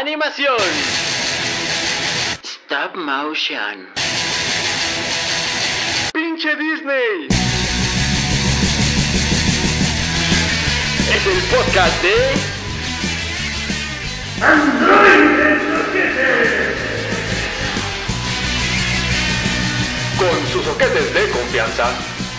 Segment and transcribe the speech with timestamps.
[0.00, 0.56] Animación.
[2.44, 3.88] Stop motion.
[6.12, 7.26] Pinche Disney.
[11.12, 12.14] Es el podcast de
[20.16, 21.90] Con sus soquetes de confianza,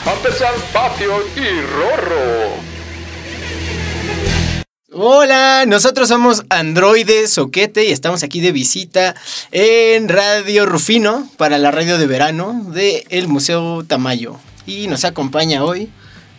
[0.05, 2.68] Ampersand, Fafio y Rorro.
[4.92, 9.14] Hola, nosotros somos Androide Soquete y estamos aquí de visita
[9.52, 14.38] en Radio Rufino para la radio de verano del Museo Tamayo.
[14.66, 15.92] Y nos acompaña hoy.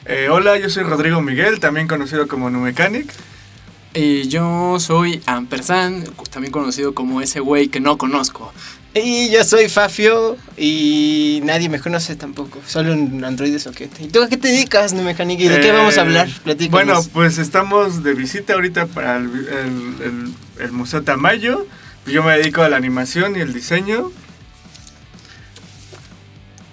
[0.04, 3.14] Eh, hola, yo soy Rodrigo Miguel, también conocido como Numecanic.
[3.94, 8.52] Y yo soy Ampersand, también conocido como ese güey que no conozco.
[8.92, 14.02] Y yo soy Fafio y nadie me conoce tampoco, solo un androide soquete.
[14.02, 15.44] ¿Y tú a qué te dedicas, no mecánica?
[15.44, 16.28] ¿Y de qué Eh, vamos a hablar?
[16.42, 16.70] Platícanos.
[16.72, 21.66] Bueno, pues estamos de visita ahorita para el, el- el- el Museo Tamayo.
[22.06, 24.10] Yo me dedico a la animación y el diseño.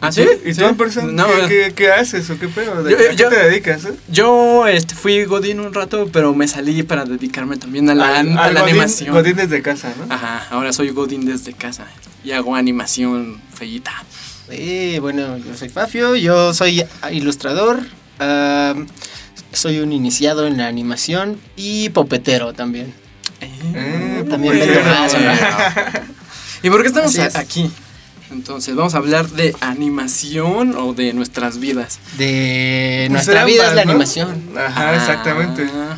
[0.01, 0.25] ¿Ah, ¿Sí?
[0.45, 0.61] ¿Y ¿Sí?
[0.61, 1.01] tú?
[1.11, 2.83] No, ¿Qué, eh, qué- qué haces o qué pedo?
[2.83, 3.85] ¿De- Yo- ¿A qué yo- te dedicas?
[3.85, 3.93] eh?
[4.09, 8.37] Yo este, fui Godín un rato, pero me salí para dedicarme también a la, Al-
[8.37, 9.13] a al la Godín- animación.
[9.13, 10.13] Godín desde casa, ¿no?
[10.13, 11.87] Ajá, ahora soy Godín desde casa
[12.27, 14.03] y hago animación feíta.
[14.49, 17.79] Eh, bueno, yo soy Fafio, yo soy ilustrador,
[19.53, 22.93] soy un iniciado en la animación y popetero también.
[23.39, 25.13] Eh, También pues, vendo eh, más,
[26.63, 27.35] ¿Y por qué estamos es.
[27.37, 27.71] aquí?
[28.29, 31.99] Entonces, vamos a hablar de animación o de nuestras vidas.
[32.17, 33.91] De pues nuestra ambas, vida es la ¿no?
[33.91, 34.43] animación.
[34.57, 35.65] Ajá, exactamente.
[35.73, 35.97] Ah,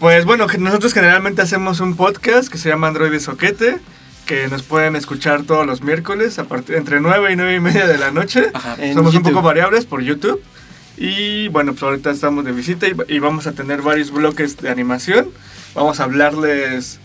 [0.00, 3.78] Pues bueno, que nosotros generalmente hacemos un podcast que se llama Android Soquete,
[4.28, 7.86] que nos pueden escuchar todos los miércoles a partir entre 9 y 9 y media
[7.88, 8.50] de la noche.
[8.52, 8.76] Ajá.
[8.94, 10.40] Somos un poco variables por YouTube.
[10.98, 14.68] Y bueno, pues ahorita estamos de visita y, y vamos a tener varios bloques de
[14.68, 15.30] animación.
[15.74, 16.98] Vamos a hablarles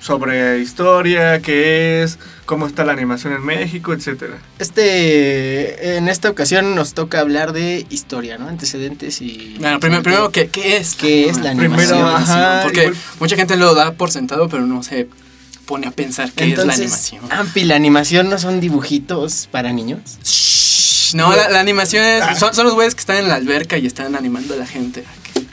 [0.00, 4.34] sobre historia, qué es, cómo está la animación en México, etcétera.
[4.58, 8.46] Este, en esta ocasión nos toca hablar de historia, ¿no?
[8.48, 9.56] Antecedentes y...
[9.58, 10.94] Bueno, primero, primero ¿qué, qué es?
[10.94, 12.06] ¿Qué es la Primero, animación?
[12.08, 15.08] ajá, Porque igual- mucha gente lo da por sentado, pero no se
[15.66, 17.32] pone a pensar qué es la Entonces, animación.
[17.32, 20.00] Ampi, ¿la animación no son dibujitos para niños?
[20.24, 23.76] Shh, No, la, la animación es, son, son los güeyes que están en la alberca
[23.78, 25.04] y están animando a la gente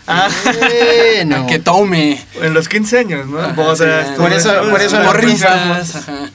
[0.07, 0.27] Ah,
[0.59, 1.43] Bueno.
[1.43, 2.19] a que tome.
[2.41, 3.39] en los 15 años, ¿no?
[3.39, 5.95] Ajá, Bodas, sí, por eso- por eso Morristas.
[5.95, 6.29] ajá.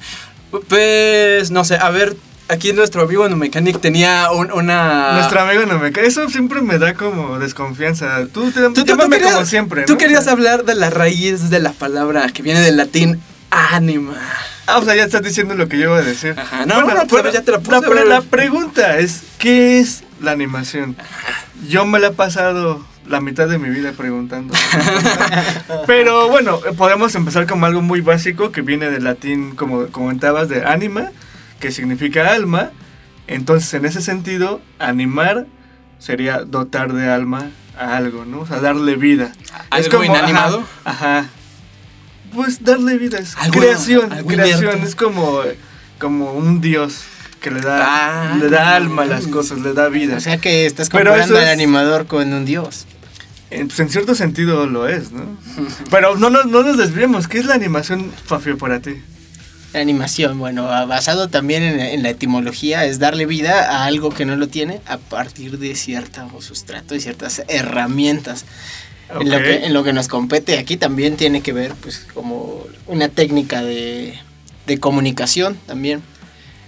[0.68, 2.16] Pues, no sé, a ver,
[2.48, 5.12] aquí nuestro amigo Numecanic tenía un- una...
[5.14, 6.06] Nuestro amigo no me cae.
[6.06, 8.26] Eso siempre me da como desconfianza.
[8.32, 9.82] Tú, te, Tú, tú- tú querías, como siempre.
[9.84, 9.98] tú ¿no?
[9.98, 13.20] querías hablar de la raíz de la palabra que viene del latín
[13.50, 14.14] anima.
[14.66, 16.34] Ah, o sea, ya estás diciendo lo que yo iba a decir.
[16.38, 20.04] Ajá, no, bueno, pero ya te la puse, la, pre- la pregunta es, ¿qué es
[20.20, 20.97] la animación?
[21.69, 24.53] Yo me la he pasado la mitad de mi vida preguntando.
[25.87, 30.48] pero bueno, eh, podemos empezar con algo muy básico que viene del latín, como comentabas,
[30.48, 31.10] de anima,
[31.60, 32.70] que significa alma.
[33.26, 35.47] Entonces, en ese sentido, animar
[35.98, 38.41] sería dotar de alma a algo, ¿no?
[38.41, 39.32] O sea, darle vida.
[39.70, 40.64] ¿Algo inanimado?
[40.84, 41.28] Ajá, ajá.
[42.34, 45.40] Pues darle vida es creación, creación, es como,
[45.98, 47.00] como un dios
[47.40, 48.36] que le da, Ah.
[48.36, 50.16] le da alma a las cosas, le da vida.
[50.16, 52.86] O sea que estás comparando al es- animador con un dios.
[53.50, 55.22] en, pues, en cierto sentido lo es, ¿no?
[55.90, 58.96] Pero no, nos- no nos desviemos, ¿qué es la animación, Fafio, para ti?
[59.72, 64.24] La animación, bueno, basado también en, en la etimología, es darle vida a algo que
[64.26, 68.44] no lo tiene a partir de cierto sustrato y ciertas herramientas.
[69.20, 72.64] En, lo que, en lo que nos compete aquí también tiene que ver, pues, como
[72.86, 74.19] una técnica de,
[74.66, 76.02] de comunicación también,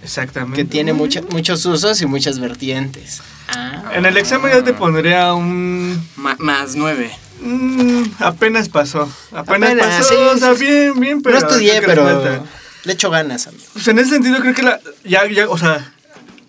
[0.03, 0.57] Exactamente.
[0.63, 3.21] que tiene mucha- muchos usos y muchas vertientes.
[3.47, 3.91] Ah.
[3.93, 6.03] En el examen ya te pondría un...
[6.15, 7.11] Ma- más nueve.
[7.41, 9.11] mm, apenas pasó.
[9.31, 10.09] Apenas, Apenas, pasó.
[10.09, 11.39] sí, o sea, bien, bien, pero...
[11.39, 12.45] no estudié, pero
[12.83, 13.63] le echo ganas, amigo.
[13.73, 15.91] Pues en ese sentido creo que la, ya, ya, o sea,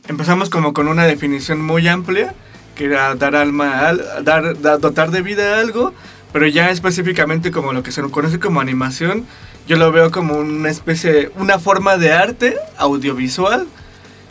[0.09, 2.35] empezamos como con una definición muy amplia,
[2.75, 5.93] que era dar alma, dar, da- dotar de vida a algo,
[6.33, 9.27] pero ya específicamente como lo que se conoce como animación,
[9.69, 13.67] yo lo veo como una especie, una forma de arte audiovisual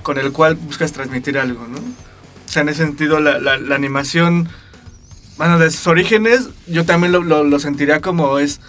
[0.04, 1.78] con el cual buscas transmitir algo, ¿no?
[1.78, 4.50] O sea, en ese sentido la, la- la animación,
[5.38, 8.60] bueno, de sus orígenes, yo también lo, lo- lo sentiría como es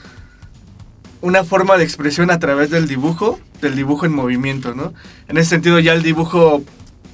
[1.21, 4.93] una forma de expresión a través del dibujo, del dibujo en movimiento, ¿no?
[5.29, 6.63] En ese sentido ya el dibujo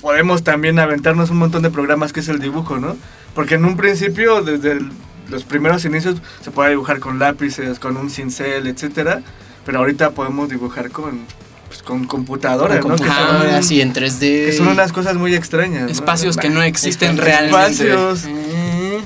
[0.00, 2.96] podemos también aventarnos un montón de programas que es el dibujo, ¿no?
[3.34, 4.90] Porque en un principio, desde el-
[5.28, 9.22] los primeros inicios, se puede dibujar con lápices, con un cincel, etcétera,
[9.66, 11.20] pero ahorita podemos dibujar con,
[11.68, 12.96] pues, con computadora, Con ¿no?
[12.96, 14.46] Que son- computadoras y en 3D.
[14.46, 15.82] que son unas cosas muy extrañas.
[15.82, 15.88] ¿no?
[15.88, 17.26] Espacios que no existen Espacios.
[17.50, 17.90] realmente.
[17.90, 18.24] Espacios.
[18.26, 18.98] Eh.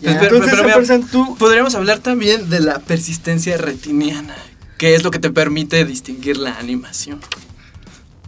[0.00, 0.18] Ya.
[0.18, 1.36] Pero- pero- Entonces, pero mira, Ampersand, tú...
[1.36, 4.34] podríamos hablar también de la persistencia retiniana.
[4.78, 7.20] que es lo que te permite distinguir la animación.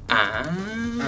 [0.08, 0.42] Ah.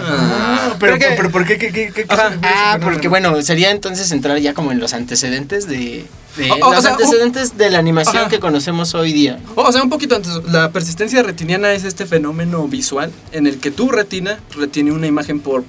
[0.01, 1.59] Ah, pero, que- pero ¿por qué?
[1.59, 5.67] ¿Qué, qué, qué- Ajá, Ah, porque bueno, sería entonces entrar ya como en los antecedentes
[5.67, 6.05] de,
[6.37, 8.29] de- O- o los sea, antecedentes de la animación Ajá.
[8.29, 9.41] que conocemos hoy día.
[9.55, 13.71] O sea, un poquito antes, la persistencia retiniana es este fenómeno visual en el que
[13.71, 15.65] tu retina retiene una imagen por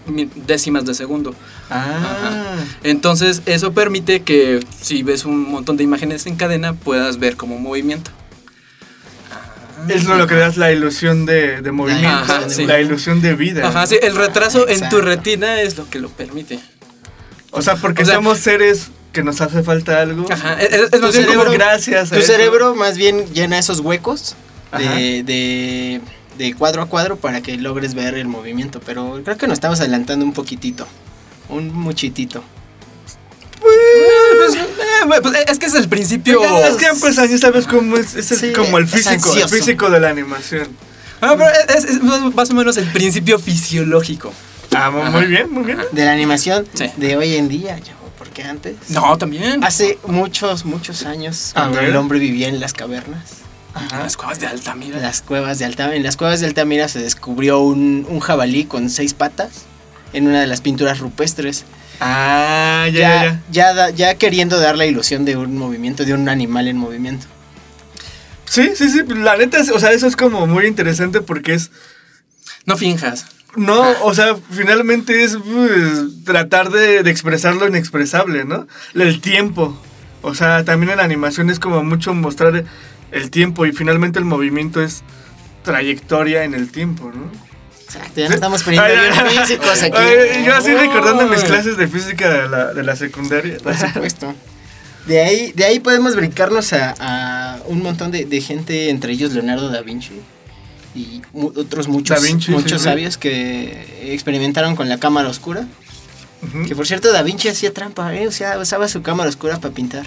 [0.47, 1.33] décimas de segundo.
[1.69, 2.55] Ah.
[2.83, 7.57] Entonces, eso permite que si ves un montón de imágenes en cadena, puedas ver como
[7.57, 8.11] movimiento.
[9.87, 12.65] Es lo que das la ilusión de, de movimiento, Ajá, sí.
[12.65, 13.67] la ilusión de vida.
[13.67, 16.59] Ajá, sí, el retraso en tu retina es lo que lo permite.
[17.51, 20.25] O sea, porque O sea- somos seres que nos hace falta algo.
[20.31, 22.31] Ajá, es, es- más Tu bien como cerebro- gracias a Tu eso.
[22.33, 24.35] cerebro más bien llena esos huecos
[24.77, 26.01] de, de,
[26.37, 28.79] de cuadro a cuadro para que logres ver el movimiento.
[28.85, 30.87] Pero creo que nos estamos adelantando un poquitito.
[31.49, 32.43] Un muchitito.
[34.37, 36.41] Pues, eh, pues, es que es el principio.
[36.65, 39.89] Es que pues ya sabes cómo es, es el- Sí, como el físico, el físico
[39.89, 40.67] de la animación.
[41.21, 44.31] Ah, pero es, es más o menos el principio fisiológico.
[44.75, 45.79] Ah, mu- muy bien, muy bien.
[45.91, 46.89] De la animación Sí.
[46.95, 48.75] de hoy en día, yo, porque antes.
[48.89, 49.63] No, también.
[49.63, 53.31] Hace muchos, muchos años, cuando el hombre vivía en las cavernas,
[53.91, 54.99] Las cuevas de Altamira.
[54.99, 58.89] las cuevas de Altamira, en las cuevas de Altamira se descubrió un, un jabalí con
[58.89, 59.49] seis patas
[60.13, 61.65] en una de las pinturas rupestres.
[61.99, 63.41] Ah, ya, ya, Ya, ya.
[63.51, 67.27] ya, da- ya queriendo dar la ilusión de un movimiento, de un animal en movimiento.
[68.45, 69.03] Sí, sí, sí.
[69.07, 71.71] La neta, es- o sea, eso es como muy interesante porque es.
[72.65, 73.25] No finjas.
[73.55, 78.67] No, o sea, finalmente es pues, tratar de, de expresar lo inexpresable, ¿no?
[78.93, 79.79] El tiempo.
[80.21, 82.63] O sea, también en la animación es como mucho mostrar
[83.11, 85.03] el tiempo y finalmente el movimiento es
[85.63, 87.31] trayectoria en el tiempo, ¿no?
[87.89, 88.97] Exacto, ya nos estamos poniendo Ay,
[89.29, 89.97] bien físicos aquí.
[89.97, 93.57] ay, yo así recordando mis clases de física de la, de la secundaria.
[93.57, 94.33] Por supuesto.
[95.07, 99.31] De ahí, de ahí podemos brincarnos a, a un montón de, de gente, entre ellos
[99.33, 100.21] Leonardo da Vinci
[100.93, 102.83] y mu- otros muchos, Vinci, muchos sí, sí.
[102.83, 105.65] sabios que experimentaron con la cámara oscura.
[106.67, 108.27] Que por cierto, Da Vinci hacía trampa, ¿eh?
[108.27, 110.05] o sea, usaba su cámara oscura para pintar,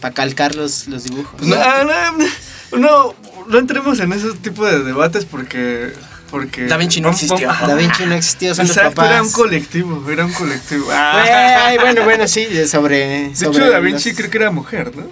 [0.00, 1.40] para calcar los, los dibujos.
[1.42, 3.14] No, no, no,
[3.48, 5.92] no entremos en ese tipo de debates porque...
[6.34, 7.46] porque Da Vinci no existió.
[7.48, 9.12] Da Vinci no existió, son los Exacto, papás.
[9.12, 10.86] era un colectivo, era un colectivo.
[10.90, 11.66] Ah.
[11.66, 13.28] Ay, bueno, bueno, sí, sobre.
[13.28, 15.04] De hecho, Da Vinci los- creo que era mujer, ¿no?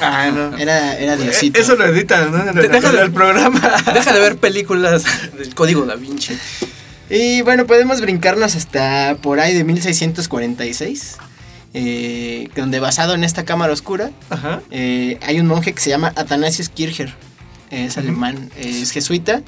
[0.00, 0.56] Ah, no.
[0.56, 1.58] Era, era Diosito.
[1.58, 2.40] Eh, Eso lo editan, ¿no?
[2.48, 2.98] En el, Déjalo.
[2.98, 3.60] en el programa.
[3.94, 5.02] Deja de ver películas
[5.36, 6.38] del código da Vinci.
[7.10, 11.16] Y bueno, podemos brincarnos hasta por ahí de 1646,
[11.74, 14.60] eh, donde basado en esta cámara oscura, Ajá.
[14.70, 17.12] eh, hay un monje que se llama Athanasius Kircher,
[17.70, 19.42] es alemán, es jesuita,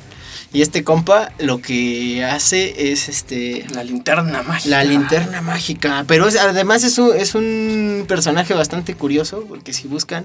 [0.55, 4.71] y este compa lo que hace es este La linterna mágica.
[4.71, 9.87] la linterna mágica, pero es- además es un, es un personaje bastante curioso, porque si
[9.89, 10.25] buscan,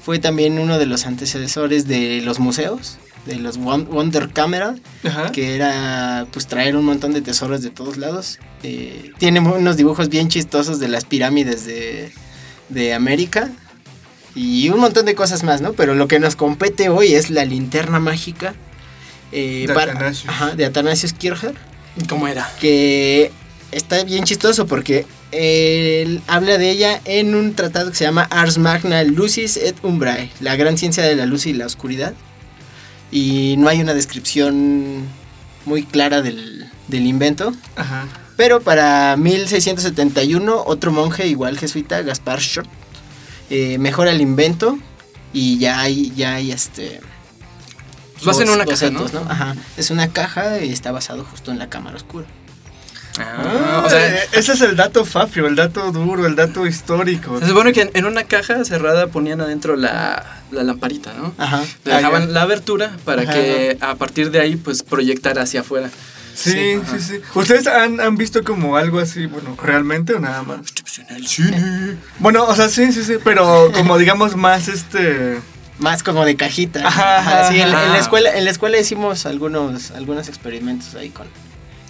[0.00, 2.96] fue también uno de los antecesores de los museos,
[3.26, 5.32] de los Won- Wonder Camera, Ajá.
[5.32, 8.38] que era pues traer un montón de tesoros de todos lados.
[8.62, 12.12] Eh, tiene unos dibujos bien chistosos de las pirámides de,
[12.68, 13.50] de América
[14.36, 15.72] y un montón de cosas más, ¿no?
[15.72, 18.54] Pero lo que nos compete hoy es la linterna mágica
[19.36, 20.28] eh, De para- Athanasius.
[20.28, 21.54] ajá, de Athanasius Kircher,
[22.08, 22.50] ¿Cómo era?
[22.60, 23.30] que
[23.72, 28.58] está bien chistoso porque él habla de ella en un tratado que se llama Ars
[28.58, 32.14] Magna Lucis et Umbrae, la gran ciencia de la luz y la oscuridad.
[33.12, 35.04] Y no hay una descripción
[35.64, 37.52] muy clara del, del invento.
[37.76, 38.06] Ajá.
[38.36, 42.66] Pero para 1671, otro monje igual jesuita, Gaspar Schott,
[43.50, 44.78] eh, mejora el invento
[45.32, 47.00] y ya hay, ya hay este...
[48.24, 49.06] Lo hacen en una caja, ¿no?
[49.28, 49.54] Ajá.
[49.76, 52.26] Es una caja y está basado justo en la cámara oscura.
[53.18, 57.38] Ah, o sea, Eh, ese es el dato fafio, el dato duro, el dato histórico.
[57.40, 61.32] se supone que en, en una caja cerrada ponían adentro la, la lamparita, ¿no?
[61.38, 61.62] Ajá.
[61.84, 62.32] Le dejaban Ah, ya.
[62.32, 63.32] la abertura para Ajá.
[63.32, 65.88] que a partir de ahí pues proyectara hacia afuera.
[66.34, 66.80] Sí, Sí.
[66.90, 67.20] sí, sí.
[67.34, 70.58] ¿Ustedes han, han visto como algo así, bueno, realmente o nada más?
[71.08, 71.96] El cine.
[72.18, 75.38] Bueno, o sea, sí, sí, sí, pero como digamos más este...
[75.78, 76.86] Más como de cajita.
[76.86, 81.10] Ajá, Ajá, sí, en, en la escuela, en la escuela hicimos algunos, algunos experimentos ahí
[81.10, 81.26] con,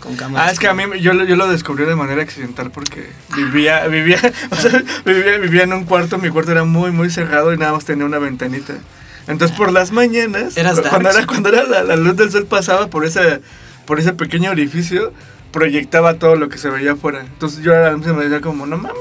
[0.00, 0.48] con cámaras.
[0.48, 4.18] Ah, es que a mí yo, yo lo descubrí de manera accidental porque vivía, vivía,
[4.50, 7.72] o sea, vivía, vivía en un cuarto, mi cuarto era muy, muy cerrado y nada
[7.72, 8.74] más tenía una ventanita.
[9.28, 12.88] Entonces por las mañanas, Eras cuando era, cuando era la, la luz del sol pasaba
[12.88, 13.40] por ese,
[13.84, 15.12] por ese pequeño orificio,
[15.56, 17.20] proyectaba todo lo que se veía afuera.
[17.20, 17.72] Entonces yo
[18.02, 19.00] se me decía como, no mames.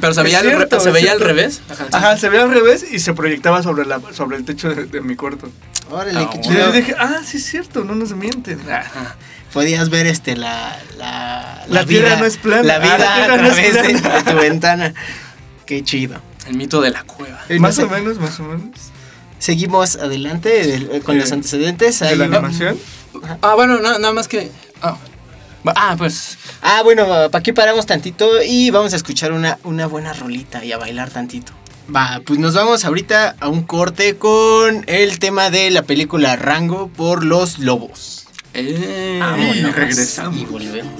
[0.00, 1.62] Pero se veía, al, cierto, re- se veía al revés.
[1.68, 1.86] Ajá.
[1.90, 5.00] Ajá, se veía al revés y se proyectaba sobre, la, sobre el techo de, de
[5.00, 5.48] mi cuarto.
[5.90, 6.58] Órale, Ah, qué Y chido.
[6.60, 8.60] yo dije, ah, sí es cierto, no nos mienten.
[8.70, 9.16] Ajá.
[9.52, 12.62] Podías ver este la la, La tierra no es plana.
[12.62, 14.94] La Ah, vida la a no través de, tu ventana.
[15.66, 16.20] Qué chido.
[16.46, 17.40] El mito de la cueva.
[17.48, 18.70] Y no más sé- o menos, más o menos.
[19.40, 21.98] seguimos adelante del- con Eh, los antecedentes.
[22.00, 22.78] ¿De la animación?
[23.42, 24.50] Ah, bueno, na- nada más que.
[24.82, 24.96] Ah,
[25.74, 26.38] ah, pues.
[26.62, 30.72] Ah, bueno, para aquí paramos tantito y vamos a escuchar una, una buena rolita y
[30.72, 31.52] a bailar tantito.
[31.94, 36.88] Va, pues nos vamos ahorita a un corte con el tema de la película Rango
[36.88, 38.26] por los lobos.
[38.54, 39.20] Eh,
[39.54, 40.40] Y regresamos.
[40.40, 40.92] Y volvemos.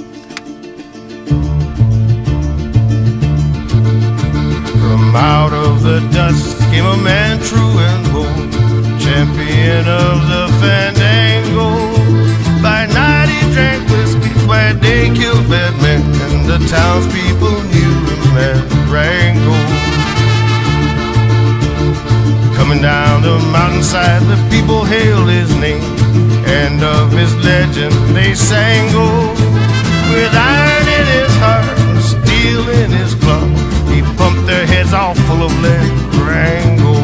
[4.80, 8.52] From out of the dust came a man true and bold,
[9.00, 11.25] champion of the fandango.
[14.46, 19.56] By day killed bad men, and the townspeople knew him as Rango.
[22.54, 25.82] Coming down the mountainside, the people hailed his name,
[26.46, 28.88] and of his legend they sang.
[28.94, 29.34] Oh,
[30.10, 33.46] with iron in his heart and steel in his claw,
[33.90, 35.90] he pumped their heads all full of lead.
[36.26, 36.94] Rango,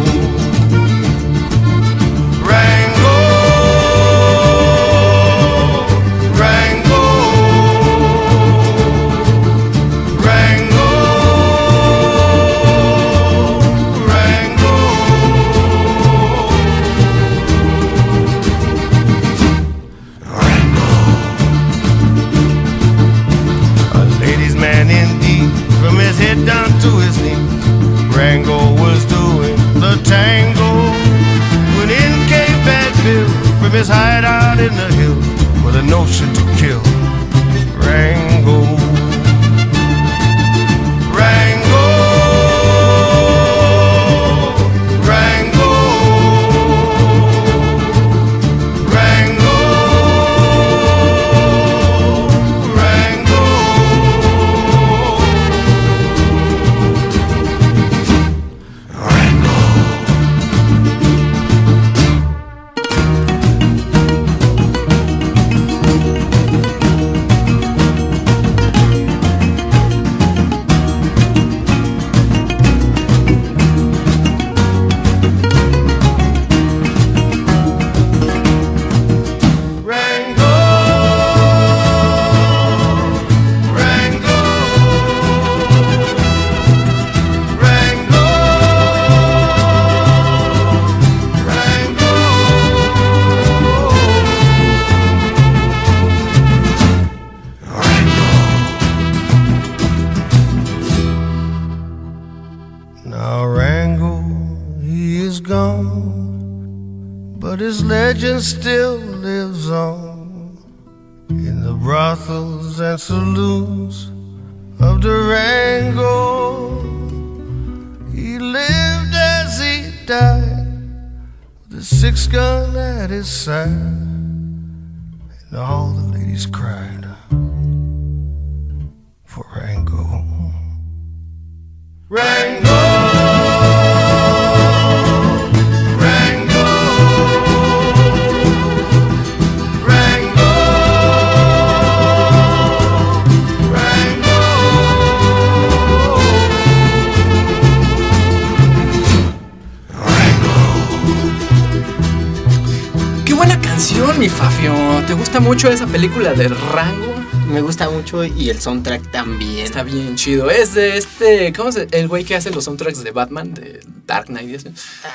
[155.33, 157.15] gusta mucho esa película de Rango?
[157.49, 159.65] Me gusta mucho y el soundtrack también.
[159.65, 160.51] Está bien chido.
[160.51, 161.55] Es de este.
[161.55, 164.51] ¿Cómo se El güey que hace los soundtracks de Batman, de Dark Knight.
[164.51, 164.69] y eso.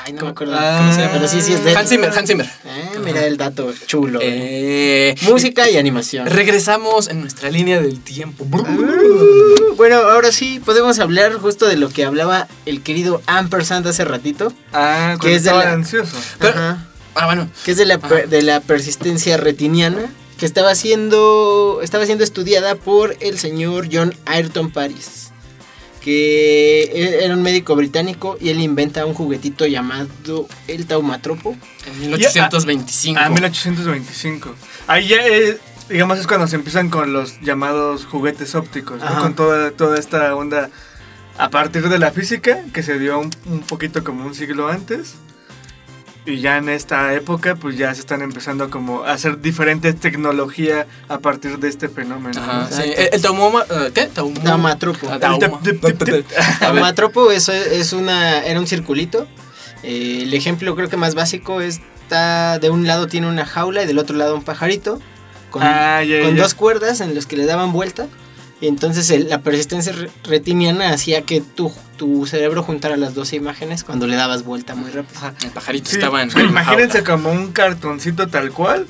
[0.05, 1.89] Ay, no ¿Cómo- me acuerdo Ah, cómo se llama, pero sí, sí es de Hans
[1.89, 2.49] Zimmer, Hans Zimmer.
[2.65, 4.17] Ah, mira el dato chulo.
[4.23, 6.25] Eh, Música y animación.
[6.25, 8.43] Regresamos en nuestra línea del tiempo.
[8.45, 14.03] Uh, Bueno, ahora sí podemos hablar justo de lo que hablaba el querido Ampersand hace
[14.03, 16.17] ratito, Ah, Que es de estaba la- ansioso.
[16.39, 16.87] Pero- Ajá.
[17.17, 17.49] Ah, bueno.
[17.65, 18.15] que es de la, Ajá.
[18.27, 24.69] de la persistencia retiniana, que estaba siendo, estaba siendo estudiada por el señor John Ayrton
[24.71, 25.31] Paris,
[26.01, 30.07] que e- era un médico británico y él inventa un juguetito llamado
[30.67, 31.55] el taumatropo.
[31.87, 33.19] En 1825.
[33.21, 34.53] Ah, 1825.
[34.87, 35.57] Ahí ya, eh,
[35.89, 39.19] digamos, es cuando se empiezan con los llamados juguetes ópticos, ¿no?
[39.21, 40.69] Con toda, toda esta onda
[41.37, 45.15] a partir de la física, que se dio un, un poquito como un siglo antes.
[46.27, 50.85] Y ya en esta época, pues ya se están empezando como a hacer diferentes tecnología
[51.07, 52.41] a partir de este fenómeno.
[52.81, 53.63] El, el taumoma.
[54.43, 55.07] Taumatropo.
[55.09, 55.59] Ah, tauma-.
[56.59, 59.25] Taumatropo eso es, es una, era un circulito.
[59.83, 63.85] Eh, el ejemplo creo que más básico está de un lado tiene una jaula y
[63.85, 64.99] del otro lado un pajarito
[65.49, 68.07] con, Ah, con dos cuerdas en las que le daban vuelta
[68.59, 73.35] Y entonces el- la persistencia re- retiniana hacía que tu, tu cerebro juntara las 12
[73.35, 75.19] imágenes cuando le dabas vuelta muy rápido.
[75.43, 76.29] El pajarito Sí, estaba en.
[76.33, 77.11] la imagínense jaula.
[77.23, 78.87] como un cartoncito tal cual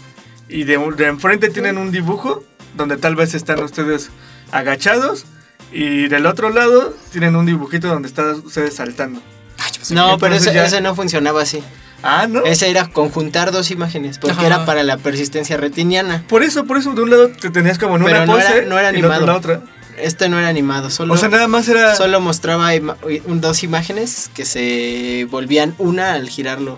[0.47, 2.43] y de, de enfrente tienen un dibujo
[2.75, 4.09] donde tal vez están ustedes
[4.51, 5.25] agachados
[5.73, 9.21] y del otro lado tienen un dibujito donde están ustedes saltando.
[9.57, 11.61] Ay, pensé No, pero ese, ya- ese no funcionaba así.
[12.03, 12.43] Ah, ¿no?
[12.45, 14.45] Ese era conjuntar dos imágenes, porque Ajá.
[14.45, 16.23] era para la persistencia retiniana.
[16.27, 18.57] Por eso, por eso, de un lado te tenías como en Pero una no pose
[18.59, 19.25] era- no era y animado.
[19.25, 19.61] la otra.
[19.97, 21.95] Este no era animado, solo, O sea, nada más era...
[21.95, 26.77] solo mostraba ima- un- dos imágenes que se volvían una al girarlo.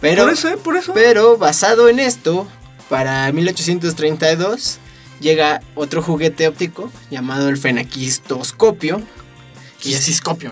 [0.00, 0.92] Pero, por eso, eh, por eso.
[0.94, 2.46] pero basado en esto,
[2.88, 4.78] para 1832
[5.20, 8.98] llega otro juguete óptico llamado el fenaquistoscopio.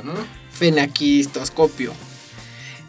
[0.03, 0.15] ¿no?
[0.53, 1.93] Fenaquistoscopio.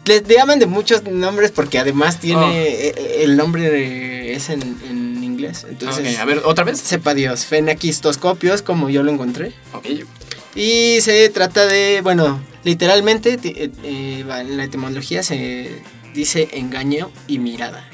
[0.06, 2.50] Le le llaman de muchos nombres porque además tiene Oh.
[2.50, 5.66] eh, eh, el nombre es en, en inglés.
[5.68, 6.78] Entonces, Ok, a ver, ¿otra vez?
[6.80, 9.52] sepa Dios, fenaquistoscopio es como yo lo encontré.
[9.72, 9.86] Ok.
[10.54, 15.82] Y se trata de, bueno, literalmente ti- eh, eh, en la etimología se
[16.14, 17.86] dice engaño y mirada.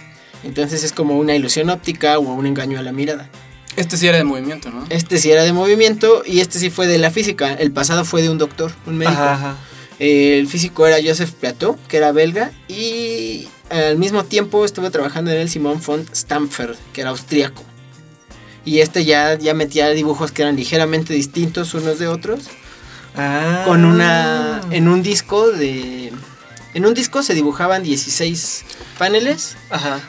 [0.44, 3.28] Entonces es como una ilusión óptica o un engaño a la mirada.
[3.76, 4.84] Este sí era de movimiento, ¿no?
[4.90, 7.54] Este sí era de movimiento y este sí fue de la física.
[7.54, 9.18] El pasado fue de un doctor, un médico.
[9.22, 9.56] Ajá, ajá.
[10.04, 15.30] Eh, el físico era Joseph Plateau, que era belga, y al mismo tiempo estuvo trabajando
[15.30, 17.62] en el Simon von Stamford, que era austríaco.
[18.64, 22.48] Y este ya, ya metía dibujos que eran ligeramente distintos unos de otros,
[23.14, 23.64] Ah.
[23.66, 26.10] con una en un disco de
[26.72, 28.64] en un disco se dibujaban 16
[28.98, 30.00] paneles Ajá.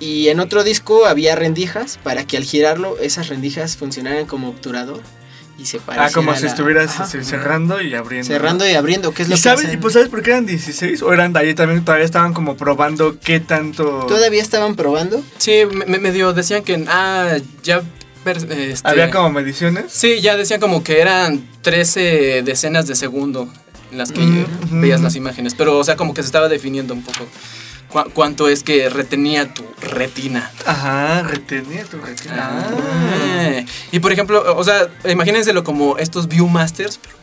[0.00, 5.02] y en otro disco había rendijas para que al girarlo esas rendijas funcionaran como obturador
[5.58, 7.04] y se Ah, como a si la- estuvieras Ajá.
[7.04, 8.26] este, cerrando y abriendo.
[8.26, 9.74] cerrando y abriendo, que es lo ¿Y, que sabes, hacen.
[9.78, 11.02] ¿Y pues sabes por qué eran 16?
[11.02, 11.84] ¿O eran de ahí también?
[11.84, 14.04] Todavía estaban como probando qué tanto...
[14.06, 15.22] Todavía estaban probando.
[15.38, 16.84] Sí, me, me- medio decían que.
[16.88, 17.82] Ah, ya.
[18.26, 19.86] este, Había como mediciones.
[19.92, 23.48] Sí, ya decían como que eran 13 decenas de segundo
[23.92, 25.54] en las que Mm, veías las imágenes.
[25.54, 27.24] Pero, o sea, como que se estaba definiendo un poco
[28.14, 30.50] cuánto es que retenía tu retina.
[30.64, 32.66] Ajá, retenía tu retina.
[32.68, 33.64] Ah.
[33.92, 37.16] Y por ejemplo, o sea, imagínenselo como estos Viewmasters, pero,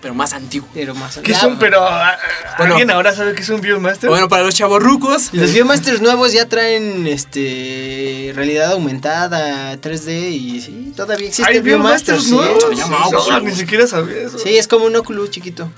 [0.00, 0.70] pero más antiguos.
[0.74, 1.58] Pero más ¿Qué Ya, son?
[1.58, 1.84] Pero...
[1.84, 2.16] ah,
[2.58, 2.74] Bueno.
[2.74, 4.08] ¿Alguien ahora sabe qué es un Viewmaster?
[4.10, 5.30] Bueno, para los chavorrucos.
[5.32, 11.60] Los Viewmasters nuevos ya traen este realidad aumentada, 3D y sí, todavía existe ¿Hay.
[11.60, 12.64] Viewmasters Sí, nuevos?
[12.88, 13.42] No, Oculus.
[13.42, 14.38] ni siquiera sabía eso.
[14.38, 15.70] Sí, es como un Oculus chiquito.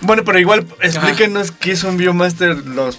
[0.00, 2.98] Bueno, pero igual explíquenos qué es un Viewmaster los...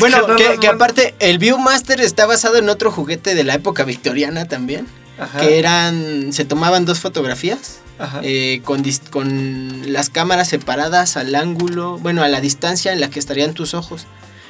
[0.00, 4.46] bueno, no que, aparte el Viewmaster está basado en otro juguete de la época victoriana
[4.46, 4.86] también,
[5.18, 8.20] Ajá, que eran se tomaban dos fotografías ajá.
[8.22, 13.10] eh, con, dis- con las cámaras separadas al ángulo, bueno, a la distancia en la
[13.10, 14.06] que estarían tus ojos.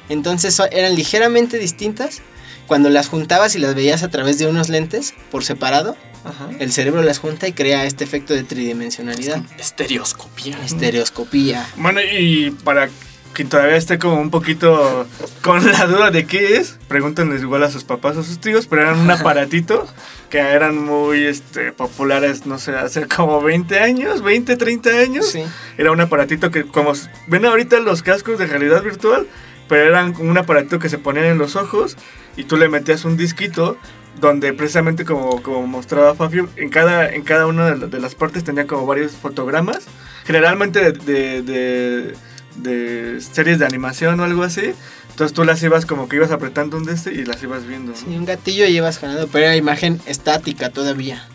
[0.09, 2.21] Entonces eran ligeramente distintas.
[2.67, 6.51] Cuando las juntabas y las veías a través de unos lentes por separado, ajá.
[6.59, 9.41] el cerebro las junta y crea este efecto de tridimensionalidad.
[9.59, 10.59] Estereoscopía.
[10.67, 11.67] Estereoscopía.
[11.77, 12.91] Bueno, y para
[13.39, 15.07] quien todavía esté como un poquito
[15.43, 18.83] con la duda de qué es, pregúntenles igual a sus papás o sus tíos, pero
[18.83, 19.87] eran un aparatito
[20.29, 25.27] que eran muy este, populares, no sé, hace como 20 años, 20, 30 años.
[25.31, 25.45] Sí.
[25.77, 26.95] Era un aparatito que, como
[27.29, 29.29] ven ahorita los cascos de realidad virtual,
[29.69, 31.97] pero eran un aparatito que se ponían en los ojos
[32.37, 33.77] y tú le metías un disquito
[34.21, 38.67] donde precisamente como, como mostraba Fabio, en cada, en cada una de las partes tenía
[38.67, 39.87] como varios fotogramas,
[40.25, 42.15] generalmente de, de, de-
[42.63, 44.73] de series de animación o algo así.
[45.11, 47.93] Entonces tú las ibas como que ibas apretando un de este y las ibas viendo.
[47.93, 47.99] ¿no?
[47.99, 51.27] Sí, un gatillo llevas jalando, pero era imagen estática todavía.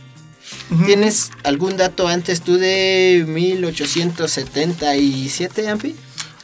[0.85, 5.95] ¿Tienes algún dato antes tú de 1877, Ampi?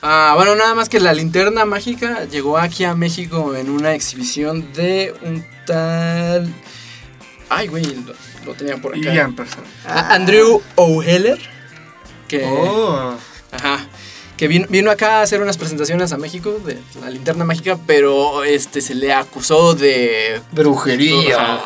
[0.01, 4.71] Ah, bueno, nada más que la linterna mágica llegó aquí a México en una exhibición
[4.73, 6.53] de un tal.
[7.49, 8.13] Ay, güey, lo,
[8.45, 9.13] lo tenía por acá.
[9.13, 9.65] Y Ampersand.
[9.85, 11.39] A- Andrew O'Heller.
[12.27, 12.45] Que.
[12.45, 13.15] Oh.
[13.51, 13.87] Ajá.
[14.39, 18.45] Que vino, vino acá a hacer unas presentaciones a México de la linterna mágica, pero
[18.45, 20.39] este se le acusó de.
[20.53, 21.59] Brujería.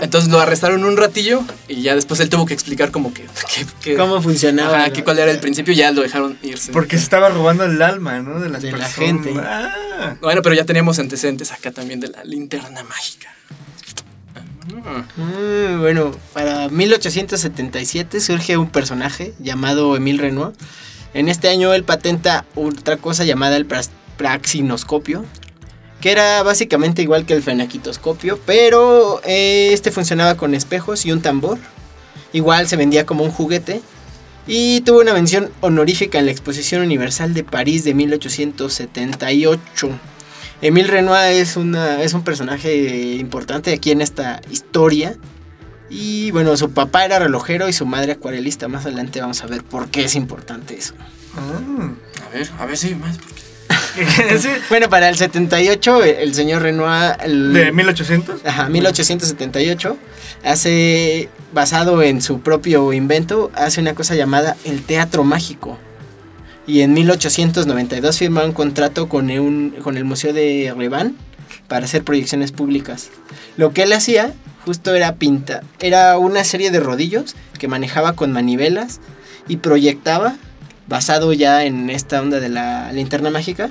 [0.00, 3.22] Entonces lo arrestaron un ratillo y ya después él tuvo que explicar como que.
[3.24, 4.82] que- que- ¿Cómo funcionaba?
[4.82, 6.70] Ajá, que cuál era el principio y ya lo dejaron irse.
[6.70, 8.38] Porque se estaba robando el alma, ¿no?
[8.38, 8.94] De las De la personas.
[9.24, 9.34] gente.
[9.36, 10.14] Ah.
[10.20, 13.34] Bueno, pero ya teníamos antecedentes acá también de la linterna mágica.
[15.16, 20.52] Mm, bueno, para 1877 surge un personaje llamado Emile Renoir.
[21.14, 23.66] En este año él patenta otra cosa llamada el
[24.16, 25.24] praxinoscopio,
[26.00, 31.22] que era básicamente igual que el fenaquitoscopio, pero eh, este funcionaba con espejos y un
[31.22, 31.58] tambor.
[32.32, 33.80] Igual se vendía como un juguete
[34.48, 39.90] y tuvo una mención honorífica en la Exposición Universal de París de 1878.
[40.60, 45.16] Emile Renoir es, una, es un personaje importante aquí en esta historia
[45.90, 48.68] Y bueno, su papá era relojero y su madre acuarelista.
[48.68, 50.94] Más adelante vamos a ver por qué es importante eso.
[51.36, 51.90] Ah.
[52.26, 53.16] A ver, a ver si más.
[53.18, 53.34] porque-
[54.40, 57.16] Sí, Bueno, para el 78, el, el señor Renoir...
[57.22, 58.44] el- ¿De 1800?
[58.44, 59.96] Ajá, 1878,
[60.44, 65.78] hace, basado en su propio invento, hace una cosa llamada el teatro mágico.
[66.66, 71.14] Y en 1892 firma un contrato con, un- con el Museo de Revan
[71.68, 73.10] para hacer proyecciones públicas.
[73.56, 74.32] Lo que él hacía
[74.64, 79.00] justo era pinta, era una serie de rodillos que manejaba con manivelas
[79.48, 80.36] y proyectaba,
[80.88, 83.70] basado ya en esta onda de la linterna mágica,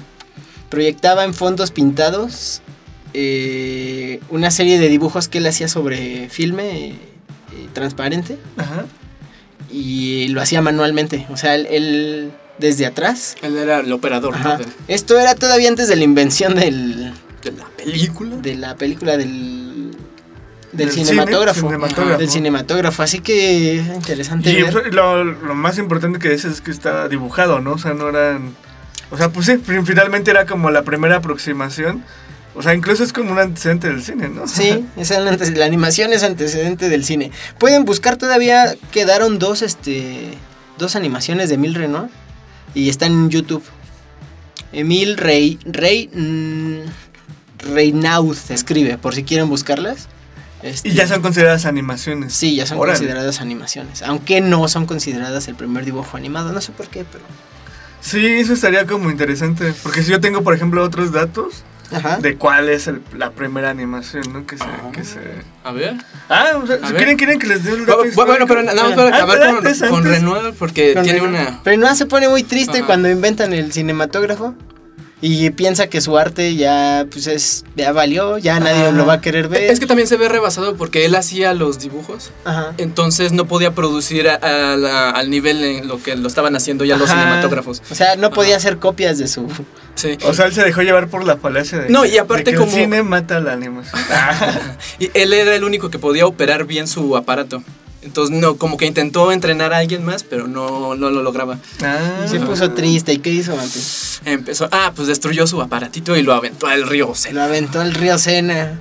[0.69, 2.61] proyectaba en fondos pintados
[3.13, 6.95] eh, una serie de dibujos que él hacía sobre filme eh,
[7.73, 8.85] transparente Ajá.
[9.71, 11.27] y lo hacía manualmente.
[11.29, 13.35] O sea, él, él desde atrás.
[13.41, 14.35] Él era el operador,
[14.87, 18.35] Esto era todavía antes de la invención del, de la película.
[18.37, 19.62] de la película del,
[20.73, 21.69] del Del cine, cinematógrafo.
[22.17, 23.03] Del cinematógrafo.
[23.03, 24.49] Así que es interesante.
[24.51, 24.93] Y ver.
[24.93, 27.73] lo, lo más importante que dices es que está dibujado, ¿no?
[27.73, 28.55] O sea, no eran...
[29.11, 32.03] O sea, pues sí, fin- finalmente era como la primera aproximación.
[32.55, 34.47] O sea, incluso es como un antecedente del cine, ¿no?
[34.47, 37.31] Sí, es el antes- la animación es antecedente del cine.
[37.59, 40.31] Pueden buscar todavía, quedaron dos, este,
[40.79, 42.09] dos animaciones de Emil Renoir
[42.73, 43.63] y están en YouTube.
[44.71, 46.79] Emil Rey, Rey, mm,
[47.73, 50.07] Reynaud escribe, por si quieren buscarlas.
[50.63, 52.33] Este, Y ya son consideradas animaciones.
[52.33, 52.97] Sí, ya son Órale.
[52.97, 57.23] consideradas animaciones, aunque no son consideradas el primer dibujo animado, no sé por qué, pero...
[58.01, 59.73] Sí, eso estaría como interesante.
[59.83, 62.17] Porque si yo tengo, por ejemplo, otros datos Ajá.
[62.17, 64.45] de cuál es el- la primera animación, ¿no?
[64.45, 64.63] Que se...
[64.65, 64.89] Ah.
[64.93, 65.19] Que se...
[65.63, 65.95] A ver.
[66.27, 66.95] Ah, o sea, A si ver.
[66.97, 69.39] quieren, quieren que les dé el dato bu- Bueno, pero nada más para Ah, acabar
[69.39, 70.03] con, antes, con.
[70.03, 71.47] Renoir, porque Con tiene Renoir.
[71.49, 71.61] una.
[71.63, 72.85] Pero se pone muy triste Ajá.
[72.87, 74.53] cuando inventan el cinematógrafo
[75.25, 78.91] y piensa que su arte ya pues es ya valió, ya nadie Ajá.
[78.91, 79.63] lo va a querer ver.
[79.71, 82.31] Es que también se ve rebasado porque él hacía los dibujos.
[82.43, 82.73] Ajá.
[82.77, 86.83] Entonces no podía producir a- a la- al nivel en lo que lo estaban haciendo
[86.83, 87.21] ya los Ajá.
[87.23, 87.81] cinematógrafos.
[87.89, 88.57] O sea, no podía Ajá.
[88.57, 89.47] hacer copias de su
[89.95, 90.17] Sí.
[90.25, 92.57] O sea, él se dejó llevar por la falacia de No, y aparte de que
[92.57, 94.01] como- el cine mata la animación.
[94.99, 97.63] Y él era el único que podía operar bien su aparato.
[98.03, 101.57] Entonces, no, como que intentó entrenar a alguien más, pero no, no lo lograba.
[101.81, 102.25] Ah.
[102.27, 104.21] se puso triste y qué hizo antes.
[104.25, 107.39] Empezó, ah, pues destruyó su aparatito y lo aventó al río Se Sena.
[107.39, 108.79] lo aventó al río Sena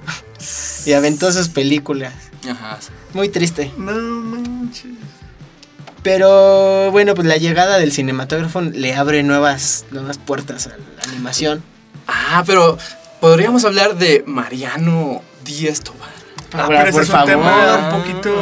[0.87, 2.13] y aventó sus películas.
[2.51, 2.79] Ajá.
[3.15, 3.71] Muy triste.
[3.77, 4.91] No manches.
[6.03, 11.63] Pero bueno, pues la llegada del cinematógrafo le abre nuevas nuevas puertas a la animación.
[12.09, 12.77] Ah, pero
[13.21, 16.11] podríamos hablar de Mariano Díaz Tobar.
[16.55, 17.29] Ah, Ahora, pero ese por es un favor.
[17.31, 18.35] tema un poquito.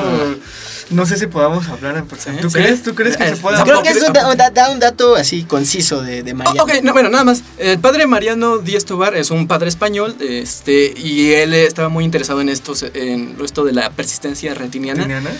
[0.90, 2.40] No sé si podamos hablar en persona.
[2.40, 2.58] ¿Tú sí.
[2.58, 2.82] crees?
[2.82, 5.44] ¿Tú crees que Eh, se pueda Creo que eso da, da- da un dato así
[5.44, 6.62] conciso de, de Oh, Mariano.
[6.64, 7.42] ok, no, bueno, nada más.
[7.58, 12.40] El padre Mariano Díaz Tobar es un padre español, este, y él estaba muy interesado
[12.40, 15.02] en esto, en esto de la persistencia retiniana.
[15.04, 15.30] Tiniana?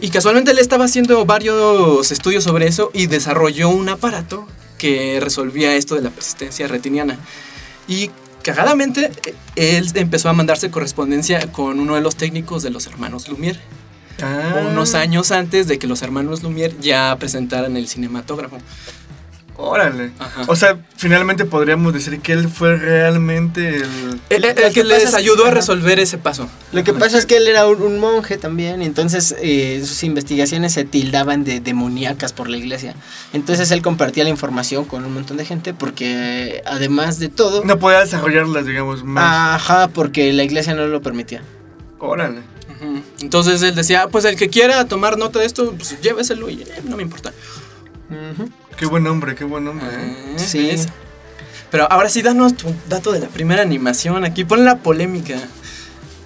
[0.00, 4.46] Y casualmente él estaba haciendo varios estudios sobre eso y desarrolló un aparato
[4.78, 7.18] que resolvía esto de la persistencia retiniana.
[7.88, 8.10] Y
[8.42, 13.28] cagadamente, eh, él empezó a mandarse correspondencia con uno de los técnicos de los hermanos
[13.28, 13.58] Lumière.
[14.22, 14.66] Ah.
[14.70, 18.58] Unos años antes de que los hermanos Lumière ya presentaran el cinematógrafo.
[19.56, 20.10] Órale.
[20.18, 20.42] Ajá.
[20.48, 23.84] O sea, finalmente podríamos decir que él fue realmente el.
[23.84, 26.48] El, el- Lo el que que pasa es les que- ayudó a resolver ese paso.
[26.72, 30.02] Lo que pasa es que él era un, un monje también, y entonces eh, sus
[30.02, 32.96] investigaciones se tildaban de demoníacas por la iglesia.
[33.32, 37.78] Entonces él compartía la información con un montón de gente porque además de todo, No
[37.78, 39.54] podía desarrollarlas, digamos, más.
[39.62, 41.42] ajá, porque la iglesia no lo permitía.
[42.00, 42.40] Órale.
[43.20, 46.62] Entonces él decía, "Ah, pues el que quiera tomar nota de esto, pues lléveselo y
[46.62, 47.32] eh, no me importa.
[48.78, 49.86] Qué buen hombre, qué buen hombre.
[49.88, 50.34] ¿eh?
[50.34, 50.66] Eh, Sí.
[50.66, 50.88] ¿ves?
[51.70, 54.24] Pero ahora sí, danos tu dato de la primera animación.
[54.24, 55.34] Aquí pon la polémica.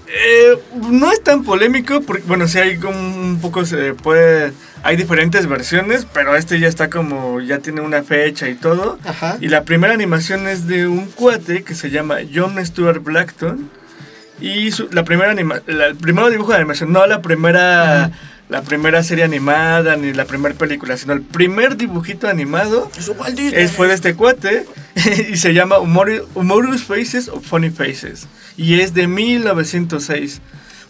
[0.06, 0.58] Eh,
[0.90, 5.46] no es tan polémico, porque, bueno, sí hay como un poco, se puede, hay diferentes
[5.46, 8.98] versiones, pero este ya está como, ya tiene una fecha y todo.
[9.04, 9.36] Ajá.
[9.40, 13.70] Y la primera animación es de un cuate que se llama John Stuart Blackton.
[14.40, 18.10] Y su- la primera anima la- el primer dibujo de animación, no la primera,
[18.48, 22.90] la primera serie animada ni la primera película, sino el primer dibujito animado
[23.56, 24.66] Es fue de este cuate
[25.30, 28.26] y se llama Humor- Humorous Faces o Funny Faces.
[28.56, 30.40] Y es de 1906.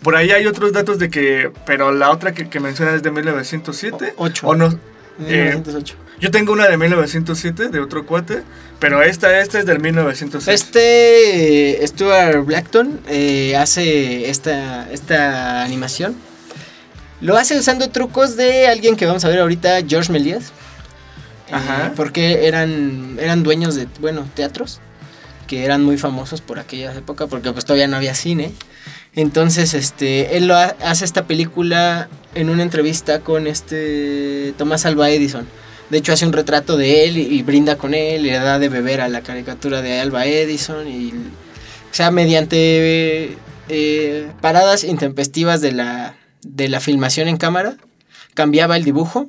[0.02, 3.11] Por ahí hay otros datos de que, pero la otra que, que menciona es de
[3.11, 4.14] 1907.
[4.16, 4.46] O- ocho.
[4.46, 4.78] O no.
[5.26, 5.94] Eh, 1908.
[6.20, 8.42] yo tengo una de 1907 de otro cuate,
[8.78, 10.48] pero esta, esta es del 1906.
[10.62, 16.14] Este eh, Stuart Blackton eh, hace esta, esta animación.
[17.20, 20.44] Lo hace usando trucos de alguien que vamos a ver ahorita, George Méliès.
[21.48, 21.92] Eh, Ajá.
[21.96, 24.81] porque eran, eran dueños de, bueno, teatros.
[25.48, 28.52] que eran muy famosos por aquella época, porque pues todavía no había cine.
[29.16, 35.11] Entonces, este, él lo ha- hace esta película en una entrevista con este Tomás Alba
[35.11, 35.46] Edison.
[35.90, 38.59] De hecho, hace un retrato de él y, y brinda con él, y le da
[38.59, 40.87] de beber a la caricatura de Alba Edison.
[40.87, 41.12] Y,
[41.90, 43.37] o sea, mediante
[43.68, 47.77] eh, paradas intempestivas de la, de la filmación en cámara,
[48.35, 49.29] cambiaba el dibujo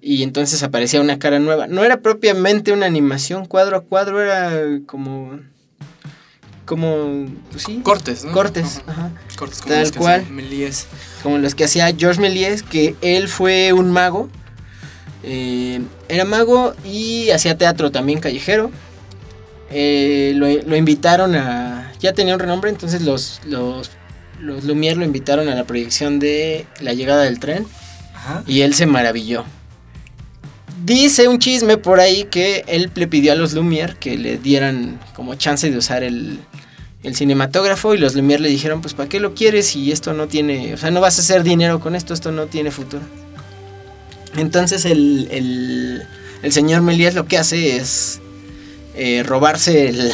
[0.00, 1.68] y entonces aparecía una cara nueva.
[1.68, 5.38] No era propiamente una animación cuadro a cuadro, era como.
[6.64, 7.26] como.
[7.52, 7.80] Pues sí.
[7.84, 8.32] Cortes, ¿no?
[8.32, 9.12] Cortes, Ajá.
[9.36, 10.26] Cortes como Tal que cual.
[10.30, 10.88] Méliès.
[11.24, 14.28] Como los que hacía George Méliès, que él fue un mago.
[15.24, 18.70] eh, era mago y hacía teatro también callejero.
[19.70, 21.92] Eh, lo, lo invitaron a.
[21.98, 23.90] Ya tenía un renombre, entonces los, los,
[24.38, 27.66] los Lumière lo invitaron a la proyección de La llegada del tren.
[28.14, 28.44] Ajá.
[28.46, 29.44] Y él se maravilló.
[30.84, 35.00] Dice un chisme por ahí que él le pidió a los Lumière que le dieran
[35.14, 36.38] como chance de usar el,
[37.04, 40.26] el cinematógrafo y los Lumière le dijeron, pues ¿para qué lo quieres si esto no
[40.26, 43.02] tiene, o sea, no vas a hacer dinero con esto, esto no tiene futuro.
[44.36, 46.02] Entonces el, el,
[46.42, 48.20] el señor Méliès lo que hace es
[48.96, 50.10] eh, robarse el,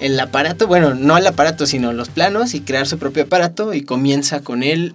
[0.00, 3.82] el aparato, bueno, no el aparato, sino los planos y crear su propio aparato y
[3.82, 4.94] comienza con él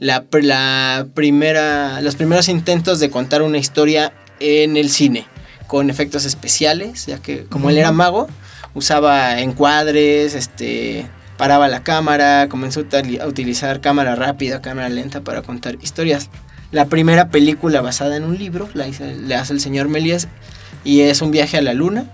[0.00, 5.26] la, la primera, los primeros intentos de contar una historia en el cine
[5.68, 8.26] con efectos especiales, ya que como él era mago,
[8.74, 11.06] usaba encuadres, este,
[11.36, 16.28] paraba la cámara, comenzó a utili- a utilizar cámara rápida, cámara lenta para contar historias.
[16.72, 20.28] La primera película basada en un libro la hace el señor Méliès
[20.84, 22.04] y es un viaje a la luna,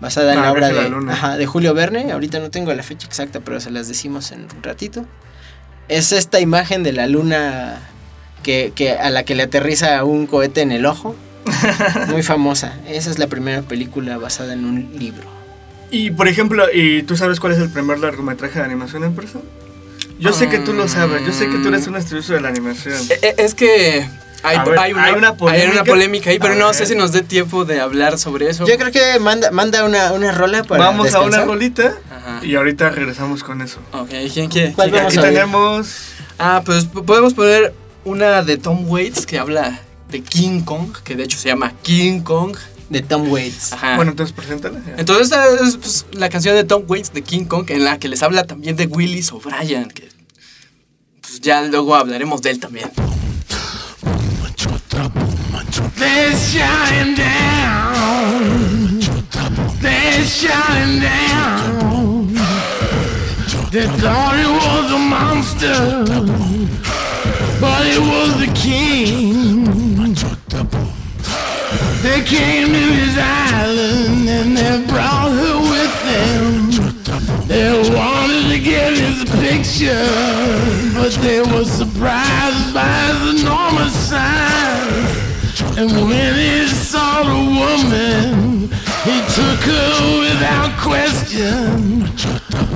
[0.00, 1.12] basada en Ah, la obra la de, Luna.
[1.14, 2.12] ajá, de Julio Verne.
[2.12, 5.06] Ahorita no tengo la fecha exacta, pero se las decimos en un ratito.
[5.88, 7.78] Es esta imagen de la luna
[8.42, 11.14] que, que- a la que le aterriza un cohete en el ojo.
[12.08, 12.74] Muy famosa.
[12.88, 15.26] Esa es la primera película basada en un libro.
[15.92, 19.44] Y por ejemplo, ¿y tú sabes cuál es el primer largometraje de animación en persona?
[20.18, 22.48] Yo sé que tú lo sabes, yo sé que tú eres un estudioso de la
[22.48, 22.94] animación.
[23.10, 24.08] Eh, eh, Es que
[24.44, 25.72] hay, ver, hay una, hay una hay polémica.
[25.72, 26.74] una polémica ahí, pero A no ver.
[26.74, 28.66] sé si nos dé tiempo de hablar sobre eso.
[28.66, 31.46] Yo creo que manda, manda una, una rola para Vamos a una descansar.
[31.46, 32.40] rolita Ajá.
[32.44, 33.80] y ahorita regresamos con eso.
[33.92, 34.72] Ok, ¿quién quiere?
[34.72, 35.96] ¿Cuál vamos aquí a tenemos...
[36.38, 37.74] Ah, pues podemos poner
[38.04, 39.78] una de Tom Waits que habla
[40.08, 42.56] de King Kong, que de hecho se llama King Kong.
[42.92, 43.72] De Tom Waits.
[43.72, 43.96] Ajá.
[43.96, 44.78] Bueno, entonces preséntala.
[44.98, 48.08] Entonces esta es pues, la canción de Tom Waits de King Kong en la que
[48.08, 50.10] les habla también de Willis O'Brien, que
[51.22, 52.90] pues ya luego hablaremos de él también.
[55.96, 59.00] They're shutting down.
[59.80, 62.34] They're shutting down.
[63.70, 66.04] They thought it was a monster,
[67.58, 69.64] but it was the king.
[72.02, 77.46] They came to his island and they brought her with them.
[77.46, 80.08] They wanted to get his picture,
[80.94, 85.60] but they were surprised by his enormous size.
[85.78, 88.62] And when he saw the woman,
[89.04, 92.00] he took her without question.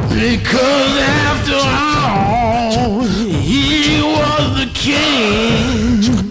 [0.08, 6.25] Because after all, he was the king.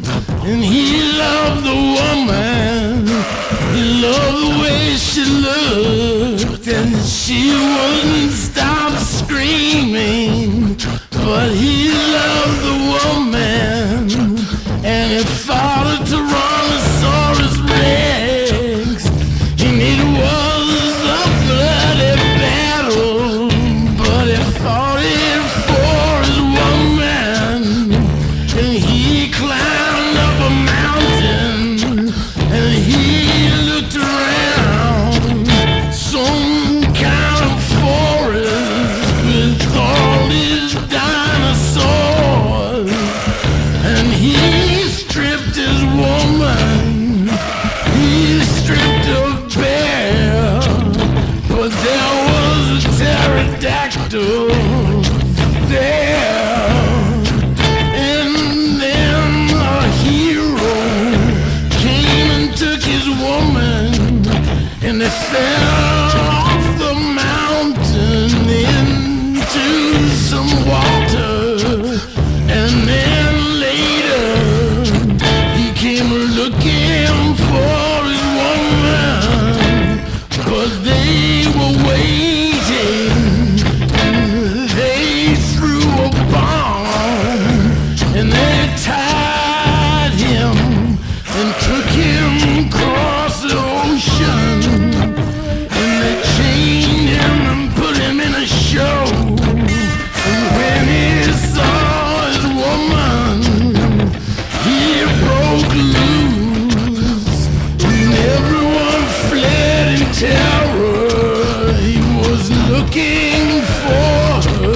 [112.86, 114.76] Looking for her,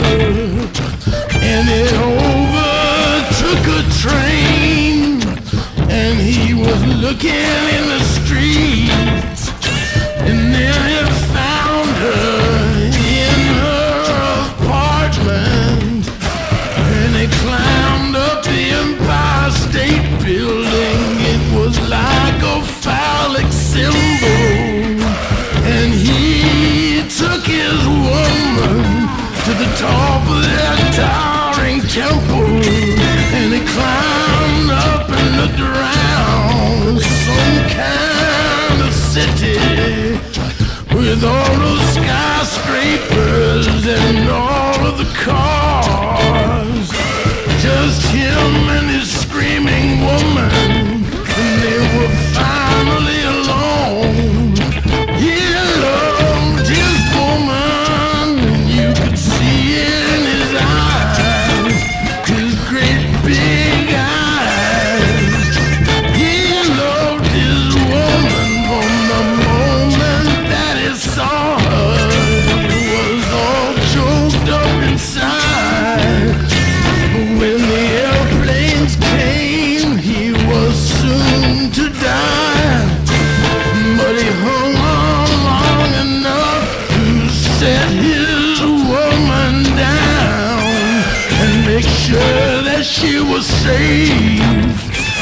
[1.41, 5.21] and it overtook a train,
[5.89, 7.98] and he was looking in the
[41.19, 46.38] with all those skyscrapers and all of the cars.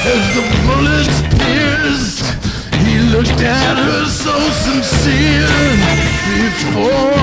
[0.10, 2.24] As the bullets pierced,
[2.76, 5.48] he looked at her so sincere.
[6.40, 7.17] Before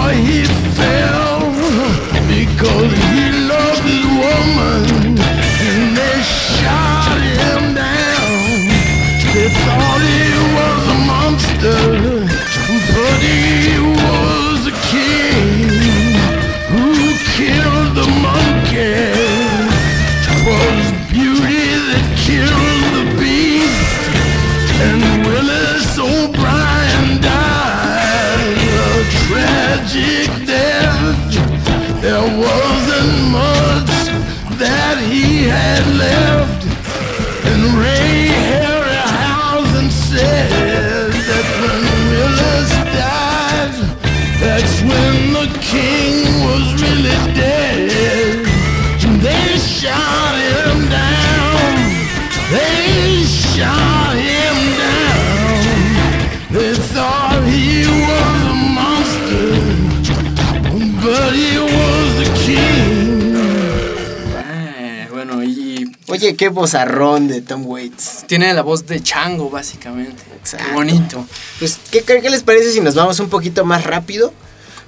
[66.24, 68.24] Oye, qué bozarrón de Tom Waits.
[68.26, 70.22] tiene la voz de chango, básicamente.
[70.34, 70.68] Exacto.
[70.68, 71.26] Qué bonito.
[71.58, 74.32] Pues, ¿qué, qué, les parece si nos vamos un poquito más rápido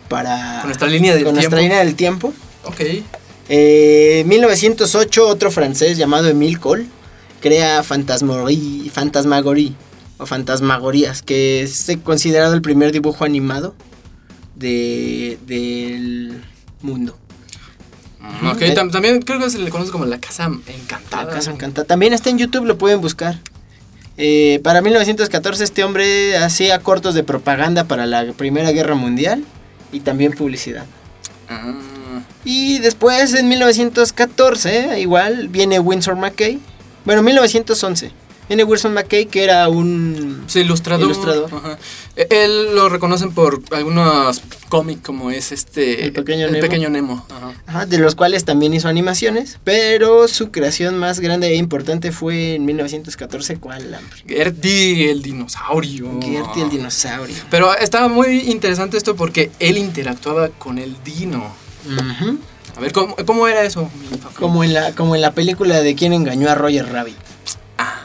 [0.08, 0.60] para...
[0.60, 1.62] Con nuestra línea del con nuestra tiempo.
[1.62, 2.32] línea del tiempo?
[2.64, 2.80] Ok.
[3.50, 6.86] Eh, 1908, otro francés llamado Emile Cole
[7.42, 9.74] crea Fantasmagorie, Fantasmagorie
[10.16, 13.74] o Fantasmagorías, que es considerado el primer dibujo animado
[14.54, 16.42] de, del
[16.80, 17.18] mundo.
[18.52, 21.24] Ok, tam- también creo que se le conoce como la casa encantada.
[21.24, 21.86] La Casa Encantada.
[21.86, 23.38] También está en YouTube, lo pueden buscar.
[24.18, 29.44] Eh, para 1914 este hombre hacía cortos de propaganda para la Primera Guerra Mundial
[29.92, 30.84] y también publicidad.
[31.48, 31.74] Ah,
[32.44, 36.58] Y después en 1914 igual viene Winsor McKay.
[37.04, 38.10] Bueno, 1911.
[38.48, 40.44] Viene Winsor McKay que era un...
[40.46, 41.04] sí, ilustrador.
[41.06, 41.50] Ilustrador.
[41.52, 41.78] Ajá.
[42.14, 46.04] E- Él lo reconocen por algunos cómics como es este...
[46.04, 46.60] El Pequeño el Nemo.
[46.62, 47.26] Pequeño Nemo.
[47.28, 47.52] Ajá.
[47.66, 52.54] Ajá, de los cuales también hizo animaciones, pero su creación más grande e importante fue
[52.54, 53.92] en 1914, ¿cuál?
[53.94, 54.22] Hambre?
[54.26, 56.20] Gertie el dinosaurio.
[56.22, 57.36] Gertie el dinosaurio.
[57.50, 61.52] Pero estaba muy interesante esto porque él interactuaba con el dino.
[61.86, 62.38] Ujú.
[62.76, 63.90] A ver, ¿cómo, cómo era eso?
[64.38, 67.16] Como en la como en la película de quién engañó a Roger Rabbit.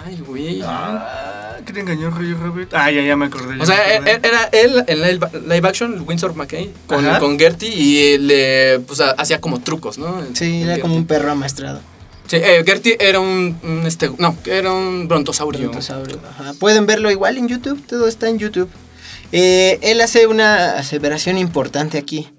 [0.05, 0.61] Ay, güey.
[0.63, 2.73] Ah, ¿Quién engañó a Roger Rabbit?
[2.73, 3.57] Ah, ya, ya me acordé.
[3.57, 4.27] ya O sea, me e- acordé.
[4.27, 7.19] e- era él en live, action, Winsor McKay, con, Ajá.
[7.19, 10.21] con Gertie y le pues, ha- hacía como trucos, ¿no?
[10.33, 11.81] Sí, era como un perro amaestrado.
[12.27, 15.63] Sí, eh, Gertie era un, un, este, no, era un brontosaurio.
[15.69, 16.53] Brontosaurio, ajá.
[16.59, 18.69] Pueden verlo igual en YouTube, todo está en YouTube.
[19.33, 22.29] Eh, él hace una aseveración importante aquí.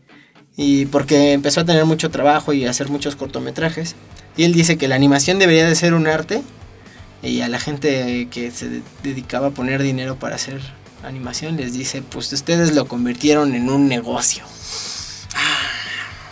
[0.57, 3.95] Y porque empezó a tener mucho trabajo y a hacer muchos cortometrajes.
[4.37, 6.43] Y él dice que la animación debería de ser un arte.
[7.23, 10.61] Y a la gente que se de- dedicaba a poner dinero para hacer
[11.05, 14.45] animación les dice, pues ustedes lo convirtieron en un negocio.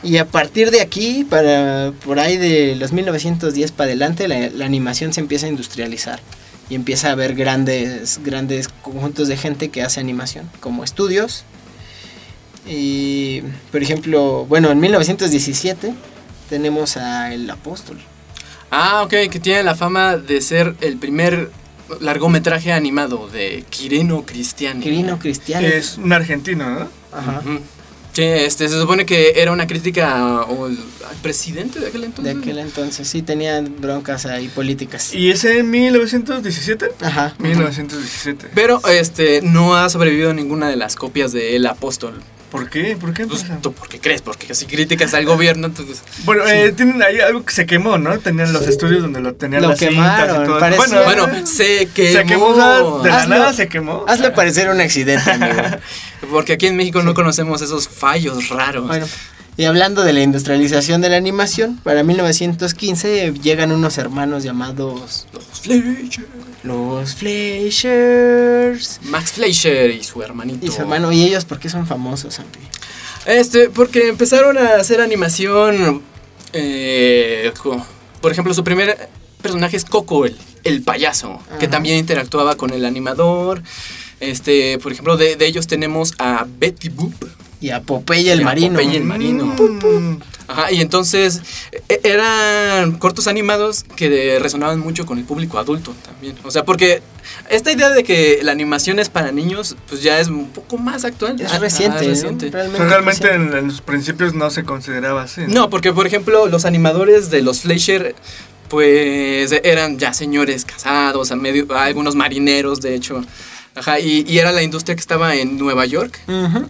[0.03, 4.64] Y a partir de aquí, para por ahí de los 1910 para adelante, la, la
[4.64, 6.20] animación se empieza a industrializar
[6.70, 11.45] y empieza a haber grandes, grandes conjuntos de gente que hace animación, como estudios.
[12.66, 15.93] Y, por ejemplo, bueno, en 1917
[16.49, 17.99] tenemos a El Apóstol.
[18.71, 21.51] Ah, ok, que tiene la fama de ser el primer
[22.01, 24.83] largometraje animado de Quirino Cristiani.
[24.83, 25.66] Quirino Cristiano.
[25.66, 26.89] Es un argentino, ¿no?
[27.12, 27.41] Ajá.
[27.45, 27.61] Ujú.
[28.12, 30.77] Sí, este, se supone que era una crítica al
[31.23, 32.37] presidente de aquel De entonces.
[32.39, 35.14] aquel entonces, sí, tenían broncas ahí políticas.
[35.14, 36.91] ¿Y ese en 1917?
[37.03, 37.35] Ajá.
[37.39, 38.49] 1917.
[38.55, 42.21] Pero este no ha sobrevivido ninguna de las copias de El Apóstol.
[42.51, 42.96] ¿Por qué?
[43.01, 43.26] ¿Por qué?
[43.26, 43.59] Pues, pasa?
[43.62, 44.22] ¿Tú por qué crees?
[44.22, 46.03] Porque si críticas al gobierno, entonces...
[46.24, 48.18] Bueno, eh, tienen ahí algo que se quemó, ¿no?
[48.18, 50.59] Tenían los estudios donde lo tenían Lo las cintas quemaron, y todo.
[50.59, 52.12] parece- Bueno, Bueno, se quemó.
[52.18, 53.36] se quemó, de la Hazlo.
[53.36, 54.05] nada se quemó.
[54.09, 55.62] Hazle parecer un accidente, amigo.
[56.30, 58.86] Porque aquí en México no conocemos esos fallos raros.
[58.88, 59.07] Bueno,
[59.61, 65.45] y hablando de la industrialización de la animación, para 1915 llegan unos hermanos llamados Los
[65.61, 66.27] Fleischer.
[66.63, 69.01] los Fleischers.
[69.03, 70.65] Max Fleischer y su hermanito.
[70.65, 72.55] Y su hermano, ¿y ellos por qué son famosos, amigo?
[73.27, 76.01] Este, porque empezaron a hacer animación.
[76.55, 77.53] eh,
[78.23, 79.11] por ejemplo, su primer
[79.43, 83.63] personaje es Coco, el, el payaso, que también interactuaba con el animador.
[84.21, 87.13] Este, por ejemplo, de, de ellos tenemos a Betty Boop.
[87.61, 88.73] Y a Popeye el Y a marino.
[88.79, 89.45] Popeye el marino.
[89.47, 90.19] Mm.
[90.49, 91.43] Ajá, y entonces
[91.89, 96.35] e- eran cortos animados que resonaban mucho con el público adulto también.
[96.43, 97.03] O sea, porque
[97.51, 101.05] esta idea de que la animación es para niños, pues ya es un poco más
[101.05, 101.41] actual.
[101.41, 102.51] Es Ah, reciente, ah, reciente.
[102.51, 103.53] Realmente, realmente reciente.
[103.59, 105.43] en, en los principios no se consideraba así.
[105.47, 108.17] No, porque por ejemplo, los animadores de los Fleischer,
[108.69, 113.25] pues eran ya señores casados, a medio, algunos marineros, de hecho.
[113.75, 116.18] Ajá, y, y era la industria que estaba en Nueva York.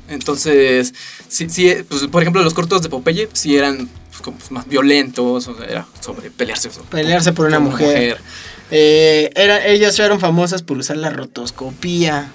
[0.08, 0.94] Entonces,
[1.28, 4.66] sí, sí, pues, por ejemplo, los cortos de Popeye sí eran pues, como, pues, más
[4.68, 6.70] violentos, o sea, era sobre pelearse.
[6.70, 8.18] sobre- Pelearse por una mujer.
[8.70, 12.30] Eh, era, ellos fueron famosos por usar la rotoscopía.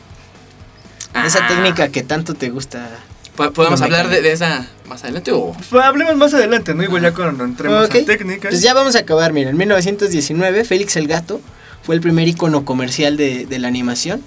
[1.26, 2.89] Esa Ah, técnica que tanto te gusta.
[3.38, 5.55] po- ¿Podemos No hablar de, esa más adelante o...?
[5.70, 6.84] Pues hablemos más adelante, ¿no?
[6.84, 7.95] Igual ya cuando entremos Ok.
[7.95, 8.49] a técnicas.
[8.49, 11.39] Pues ya vamos a acabar, mira, en 1919 Félix el Gato
[11.84, 14.22] fue el primer icono comercial de, de la animación.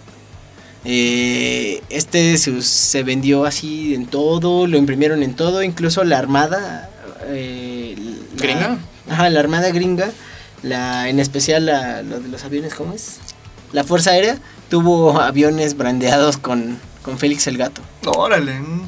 [0.84, 6.88] Eh, este se, se vendió así en todo, lo imprimieron en todo, incluso la armada
[7.26, 8.78] eh, la- ¿Gringa?
[9.10, 10.10] Ajá, la armada gringa,
[10.62, 13.18] la, en especial la, lo de los aviones, ¿cómo es?
[13.72, 14.38] La Fuerza Aérea
[14.70, 17.82] tuvo aviones brandeados con, con Félix el Gato.
[18.06, 18.60] Órale.
[18.60, 18.82] mm.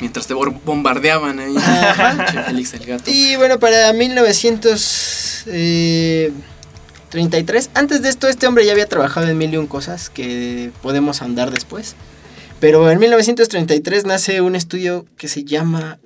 [0.00, 1.54] Mientras te bombardeaban ahí.
[2.46, 3.10] Félix el gato.
[3.10, 3.92] Y bueno, para
[7.10, 10.70] 1933, antes de esto, este hombre ya había trabajado en mil y un cosas que
[10.82, 11.96] podemos andar después.
[12.60, 15.98] Pero en 1933 nace un estudio que se llama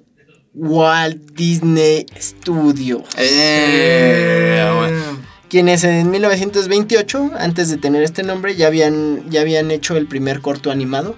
[0.54, 3.02] Walt Disney Studios.
[3.18, 5.18] Eh, bueno.
[5.50, 10.40] Quienes en 1928, antes de tener este nombre, ya habían, ya habían hecho el primer
[10.40, 11.16] corto animado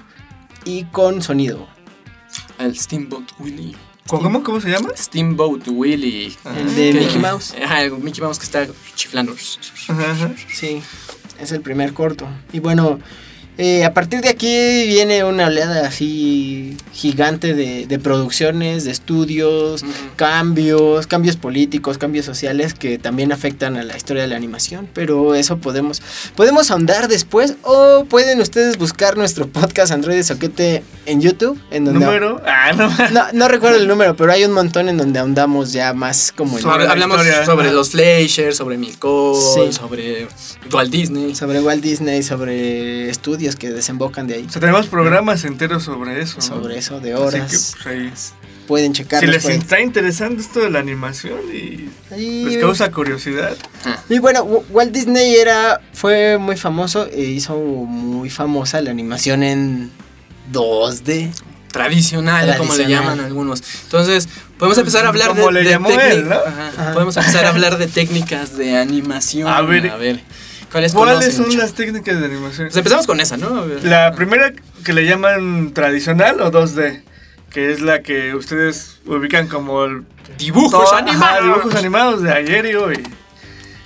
[0.64, 1.68] y con sonido.
[2.58, 3.76] El Steamboat Willie.
[4.06, 4.90] ¿Cómo, ¿Cómo se llama?
[4.96, 6.36] Steamboat Willie.
[6.56, 7.54] El de Mickey Mouse.
[7.62, 9.34] Ajá, el Mickey Mouse que está chiflando.
[9.88, 10.34] Ajá, ajá.
[10.52, 10.80] Sí,
[11.40, 12.26] es el primer corto.
[12.52, 13.00] Y bueno,
[13.58, 19.84] eh, a partir de aquí viene una oleada así gigante de, de producciones, de estudios,
[20.16, 24.88] cambios, cambios políticos, cambios sociales que también afectan a la historia de la animación.
[24.92, 26.02] Pero eso podemos,
[26.34, 31.58] podemos ahondar después o pueden ustedes buscar nuestro podcast Android de Soquete en YouTube.
[31.70, 32.42] En donde Número.
[32.46, 32.90] Ah, no.
[33.12, 36.56] No, no recuerdo el número, pero hay un montón en donde ahondamos ya más como
[36.56, 36.62] en...
[36.62, 37.44] Sobre la Hablamos historia.
[37.46, 39.72] sobre los Fleischer, sobre Milko, Sí.
[39.72, 40.26] sobre
[40.72, 41.34] Walt Disney.
[41.34, 44.46] sobre Walt Disney, sobre estudios que desembocan de ahí.
[44.48, 46.36] O sea, tenemos programas enteros sobre eso.
[46.38, 46.42] ¿no?
[46.42, 47.50] Sobre eso de Así horas.
[47.76, 48.12] que, pues, ahí.
[48.66, 49.20] Pueden checar.
[49.20, 53.56] Si les está interesando esto de la animación y les causa curiosidad,
[54.08, 59.44] Y bueno, Wa- Walt Disney era, fue muy famoso e hizo muy famosa la animación
[59.44, 59.92] en
[60.52, 61.30] 2D.
[61.72, 63.62] Tradicional, como le llaman algunos.
[63.84, 64.28] Entonces,
[64.58, 66.34] podemos empezar a hablar Como de, le de llamó él, ¿no?
[66.36, 66.68] Ajá.
[66.76, 66.92] Ajá.
[66.94, 69.46] Podemos empezar a hablar de técnicas de animación.
[69.46, 69.92] A ver,
[70.92, 71.58] ¿cuáles, ¿cuáles son mucho?
[71.58, 72.66] las técnicas de animación?
[72.68, 73.64] Pues empezamos con esa, ¿no?
[73.82, 74.52] La primera
[74.84, 77.02] que le llaman tradicional o 2D,
[77.50, 80.02] que es la que ustedes ubican como el
[80.38, 81.44] Dibujos todo- ajá, animados.
[81.44, 83.02] dibujos animados de ayer y hoy.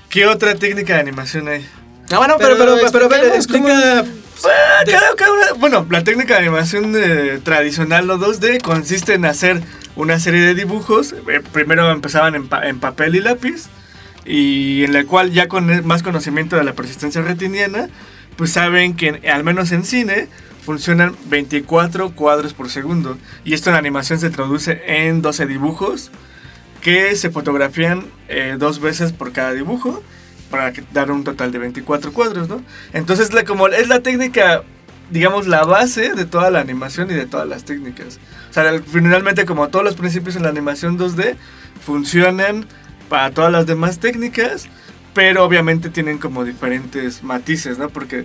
[0.09, 1.67] ¿Qué otra técnica de animación hay?
[2.11, 4.01] Ah, bueno, pero, pero, pero, pero, explica.
[4.01, 9.15] Ah, De- cada- cada una- bueno, la técnica de animación eh, tradicional o 2D consiste
[9.15, 9.61] en hacer
[9.97, 11.13] una serie de dibujos.
[11.13, 13.67] eh, primero empezaban en, pa- en papel y lápiz,
[14.25, 17.89] y en la cual ya con más conocimiento de la persistencia retiniana,
[18.37, 20.29] pues saben que al menos en cine
[20.65, 23.19] funcionan 24 cuadros por segundo.
[23.45, 26.11] Y esto en animación se traduce en 12 dibujos
[26.81, 30.03] que se fotografían eh, dos veces por cada dibujo
[30.51, 32.63] para dar un total de 24 cuadros, ¿no?
[32.93, 34.63] Entonces la, como es la técnica
[35.11, 38.19] digamos, la base de toda la animación y de todas las técnicas.
[38.49, 41.37] O sea, finalmente como todos los principios en la animación 2D
[41.85, 42.67] funcionan
[43.11, 44.67] para todas las demás técnicas,
[45.13, 47.91] pero obviamente tienen como diferentes matices, ¿no?
[47.91, 48.25] Porque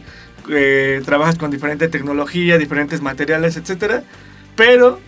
[0.50, 4.04] eh, trabajas con diferente tecnología, diferentes materiales, etcétera,
[4.56, 5.02] pero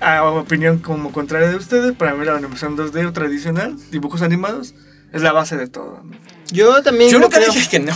[0.00, 4.74] a opinión como contraria de ustedes, para mí la animación 2D o tradicional, dibujos animados,
[5.12, 6.02] es la base de todo.
[6.04, 6.16] ¿no?
[6.52, 7.52] Yo también Yo nunca creo.
[7.52, 7.92] dije que no.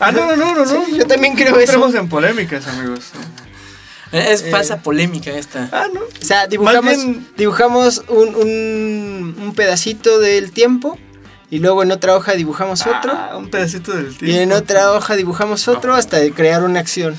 [0.00, 0.84] Ah, no, no, no, no, no.
[0.86, 1.72] Sí, yo también creo No eso.
[1.74, 3.12] entremos en polémicas, amigos.
[4.14, 5.68] Es falsa polémica esta.
[5.72, 6.00] Ah, no.
[6.00, 10.98] O sea, dibujamos, bien- dibujamos un, un, un pedacito del tiempo
[11.50, 14.26] y luego en otra hoja dibujamos otro Ah, un pedacito del tiempo.
[14.26, 17.16] y en otra hoja dibujamos otro hasta crear una acción.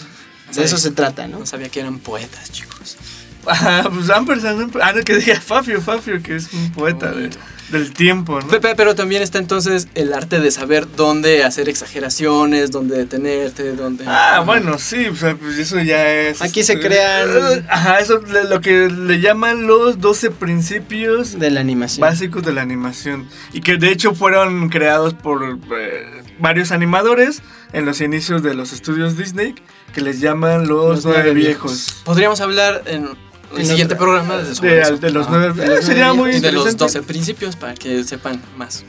[0.53, 1.39] De eso se trata, ¿no?
[1.39, 2.97] No sabía que eran poetas, chicos.
[3.47, 7.29] Ah, pues Ampersand, Amper- Ah, no, que diga Fafio, Fafio, que es un poeta de-
[7.69, 8.47] del tiempo, ¿no?
[8.47, 13.73] Pe- pe- Pero también está entonces el arte de saber dónde hacer exageraciones, dónde detenerte,
[13.73, 14.03] dónde...
[14.07, 16.41] Ah, bueno, sí, o sea, pues eso ya es...
[16.41, 21.49] Aquí se este, crean- Ajá, eso le- lo que le llaman los 12 principios De
[21.51, 22.01] la animación.
[22.01, 23.27] básicos de la animación.
[23.53, 25.43] Y que de hecho fueron creados por
[25.77, 27.41] eh, varios animadores
[27.73, 29.55] en los inicios de los estudios Disney,
[29.93, 32.01] que les llaman los, Los nueve nueve viejos.
[32.05, 33.09] Podríamos hablar en
[33.53, 34.97] el En siguiente otra- programa de, sobre De, eso.
[34.97, 36.99] de los nueve, eh, sería muy Y de los interesante.
[36.99, 38.83] 12 principios para que sepan más.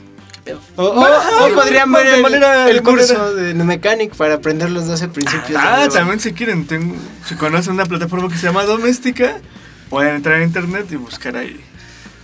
[0.77, 1.01] O, o-
[1.45, 5.09] o podrían ver el, manera- el de curso manera- de Mechanic para aprender los 12
[5.09, 5.49] principios.
[5.49, 6.95] de Ah, también si quieren, tengo,
[7.27, 9.39] si conocen una plataforma que se llama Doméstica,
[9.89, 11.59] pueden entrar a internet y buscar ahí.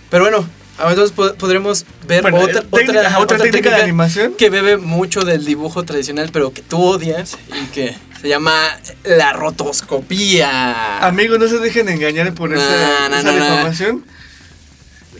[0.08, 0.46] Pero bueno,
[0.78, 4.32] ahora entonces po- podremos ver Bueno, otra, técnica- otra, ajá, otra técnica de animación.
[4.38, 7.94] que bebe mucho del dibujo tradicional, pero que tú odias y que
[8.24, 8.70] se llama
[9.04, 11.06] la rotoscopía.
[11.06, 14.02] Amigos, no se dejen engañar por esa, deformación.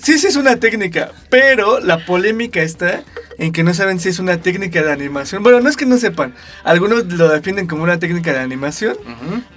[0.03, 3.05] Sí, sí es una técnica, pero la polémica está
[3.37, 5.43] en que no saben si es una técnica de animación.
[5.43, 6.35] Bueno, no es que no sepan.
[6.65, 8.97] Algunos lo definen como una técnica de animación,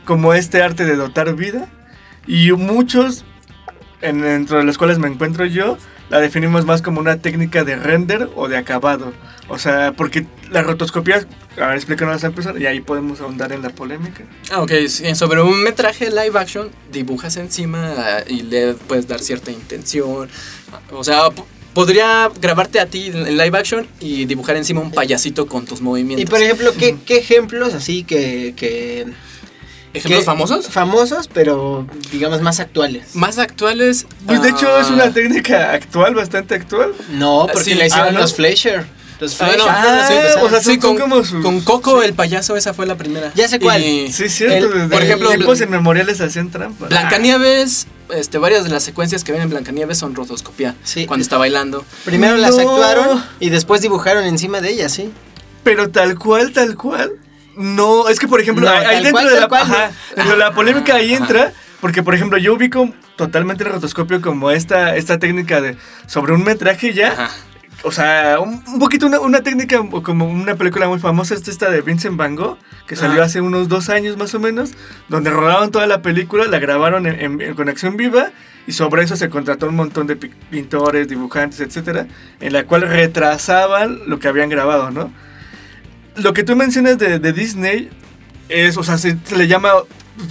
[0.03, 1.69] como este arte de dotar vida.
[2.27, 3.23] Y muchos,
[4.01, 5.77] en, dentro de los cuales me encuentro yo,
[6.09, 9.13] la definimos más como una técnica de render o de acabado.
[9.49, 11.25] O sea, porque la rotoscopía,
[11.57, 14.23] a ver, explícanos a empezar, y ahí podemos ahondar en la polémica.
[14.51, 17.95] Ah, ok, sí, sobre un metraje live action dibujas encima
[18.27, 20.29] y le puedes dar cierta intención.
[20.91, 21.29] O sea,
[21.73, 26.23] podría grabarte a ti en live action y dibujar encima un payasito con tus movimientos.
[26.23, 28.53] Y por ejemplo, ¿qué, qué ejemplos así que...
[28.55, 29.05] que
[29.97, 30.67] ¿Ejemplos que- famosos?
[30.67, 33.15] Famosos, pero digamos más actuales.
[33.15, 34.05] Más actuales.
[34.25, 36.93] Pues de hecho es ah, una técnica actual, bastante actual.
[37.11, 38.19] No, porque Sí, la hicieron ah, ¿no?
[38.21, 38.85] los Fleischer.
[39.19, 39.57] Los Ah, Fleischer.
[39.65, 42.85] no, ah, o sea, Sí, son con, como sus- con Coco el payaso, esa fue
[42.85, 43.31] la primera.
[43.35, 43.83] Ya sé cuál.
[43.83, 44.67] Y Sí, cierto.
[44.67, 46.87] El- desde por ejemplo, tiempos Blan- inmemoriales hacían trampa.
[46.87, 50.75] Blancanieves, este, varias de las secuencias que ven en Blancanieves son rotoscopía.
[50.83, 51.07] Sí.
[51.07, 51.83] Cuando está bailando.
[52.05, 55.11] Primero las actuaron y después dibujaron encima de ellas, ¿sí?
[55.63, 57.13] Pero tal cual, tal cual.
[57.57, 60.15] No, es que por ejemplo, No, ahí- dentro cual, de la, cual, ajá, no.
[60.15, 61.23] dentro de la polémica ahí Ajá.
[61.23, 66.33] entra, porque por ejemplo, yo ubico totalmente el rotoscopio como esta, esta técnica de sobre
[66.33, 67.11] un metraje ya.
[67.13, 67.29] Ajá.
[67.83, 71.69] O sea, un, un poquito una, una técnica como una película muy famosa, es esta
[71.69, 74.71] de Vincent Van Gogh, que salió hace unos dos años más o menos,
[75.09, 78.31] donde rodaron toda la película, la grabaron en, en- en conexión viva
[78.65, 82.07] y sobre eso se contrató un montón de pi- pintores, dibujantes, etcétera,
[82.39, 85.11] en la cual retrasaban lo que habían grabado, ¿no?
[86.17, 87.89] Lo que tú mencionas de, de Disney
[88.49, 89.69] es, o sea, se, se le llama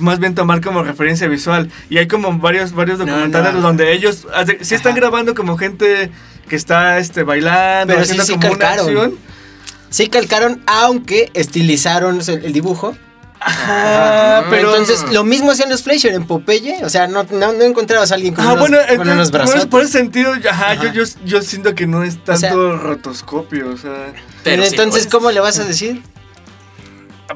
[0.01, 1.71] más bien tomar como referencia visual.
[1.89, 3.61] Y hay como varios, varios documentales no.
[3.61, 5.01] donde ellos hace- sí están Ajá.
[5.01, 6.11] grabando como gente
[6.49, 8.87] que está este, bailando, Pero sí, haciendo sí como una calcaron.
[8.89, 9.15] acción.
[9.91, 12.97] Sí calcaron, aunque estilizaron el dibujo.
[13.49, 14.47] Ajá, Ajá.
[14.51, 16.85] pero Entonces, lo mismo hacían los Fleischer en Popeye.
[16.85, 19.31] O sea, no, no, no encontrabas a alguien con Ah, unos, bueno, con entonces, unos
[19.31, 19.67] por, brazos.
[19.67, 20.85] por ese sentido, ajá, Ajá.
[20.93, 24.13] Yo, yo, yo siento que no es tanto sea- rotoscopio, o sea...
[24.43, 25.07] Pero sí Entonces, puedes.
[25.07, 26.03] ¿cómo le vas a decir?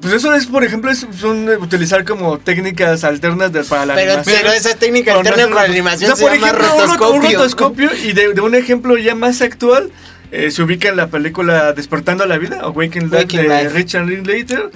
[0.01, 3.95] Pues eso es, por ejemplo, es, son eh, utilizar como técnicas alternas de, para la
[3.95, 4.37] Pero, animación.
[4.41, 6.75] pero esa técnica no alterna es para rotos- animación o sea, se por llama ejemplo,
[6.75, 7.17] un rot- rotoscopio.
[7.29, 9.91] Un rotoscopio y de, de un ejemplo ya más actual,
[10.31, 13.69] eh, se ubica en la película Despertando a la Vida, o Waking Life Waking de.
[13.69, 14.71] Richard Linklater.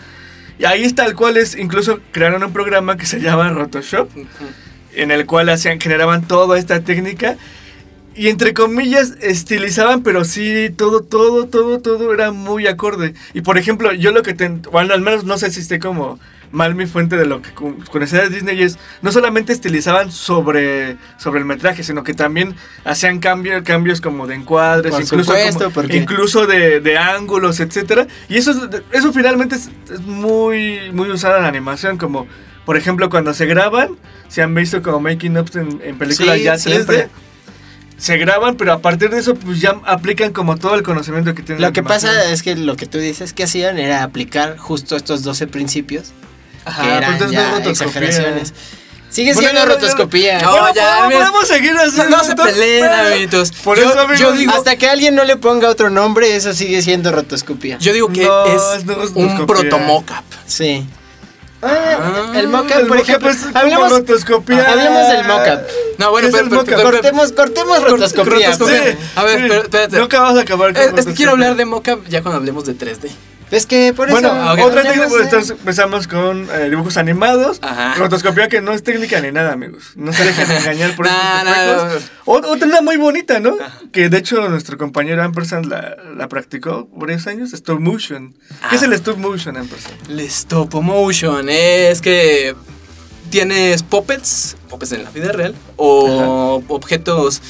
[0.58, 4.08] Y ahí es tal cual es, incluso crearon un programa que se llama Rotoshop,
[4.94, 7.36] en el cual hacían, generaban toda esta técnica.
[8.16, 13.14] Y entre comillas, estilizaban, pero sí, todo, todo, todo, todo era muy acorde.
[13.32, 14.48] Y por ejemplo, yo lo que te...
[14.48, 16.20] Bueno, al menos no sé si esté como
[16.54, 18.78] mal mi fuente de lo que con- conocía de Disney es...
[19.02, 24.36] No solamente estilizaban sobre, sobre el metraje, sino que también hacían cambios, cambios como de
[24.36, 29.12] encuadres, Por incluso, supuesto, como- porque- incluso de, de ángulos, etcétera Y eso, es- eso
[29.12, 32.26] finalmente es, es muy, muy usado en la animación, como...
[32.64, 33.90] Por ejemplo, cuando se graban,
[34.28, 37.08] se han visto como making ups en, en películas Sí, ya 3D siempre.
[37.98, 41.42] se graban, pero a partir de eso pues ya aplican como todo el conocimiento que
[41.42, 41.60] tienen.
[41.62, 45.22] Lo que pasa es que lo que tú dices que hacían era aplicar justo estos
[45.22, 46.12] 12 principios
[46.64, 48.52] Ajá, que eran entonces ya no exageraciones.
[49.10, 49.74] Sigue Bueno, siendo ya.
[49.76, 50.40] rotoscopía.
[50.40, 51.96] No, Bueno, ya, podemos- seguir así.
[51.98, 53.52] No, no se peleen, amiguitos.
[53.52, 56.52] Por Yo- eso, amigos, yo digo- Hasta que alguien no le ponga otro nombre, eso
[56.52, 57.78] sigue siendo rotoscopía.
[57.78, 59.46] Yo digo que No, es no es un rotoscopía.
[59.46, 60.24] proto mockup.
[60.46, 60.84] Sí.
[61.62, 63.30] Ah, el El mockup, por ejemplo.
[63.30, 64.68] es como Hablemos, rotoscopía.
[64.70, 65.60] hablemos del mockup.
[65.98, 68.50] No, bueno, ¿Qué es pero, el pero- pero- Cortemos, cortemos rotoscopía.
[68.50, 68.82] rotoscopía.
[68.92, 69.44] Sí, A ver, sí.
[69.48, 69.96] pero espérate.
[69.98, 72.64] Nunca vamos a acabar con Es, es que quiero hablar de mockup ya cuando hablemos
[72.66, 73.10] de 3D.
[73.54, 74.18] Es que por eso.
[74.20, 77.94] Bueno, otra técnica, pues, entonces empezamos con eh, dibujos animados, Ajá.
[77.94, 79.92] rotoscopía que no es técnica ni nada, amigos.
[79.96, 83.56] No se dejen engañar por Nah, estos nah, Otra muy bonita, ¿no?
[83.92, 88.34] Que de hecho nuestro compañero Ampersand la, la practicó por varios años, stop motion.
[88.70, 88.86] ¿Qué es Ah.
[88.86, 90.10] el stop motion, Ampersand?
[90.10, 92.54] El stop motion es que
[93.30, 97.42] tienes puppets, puppets en la vida real, o objetos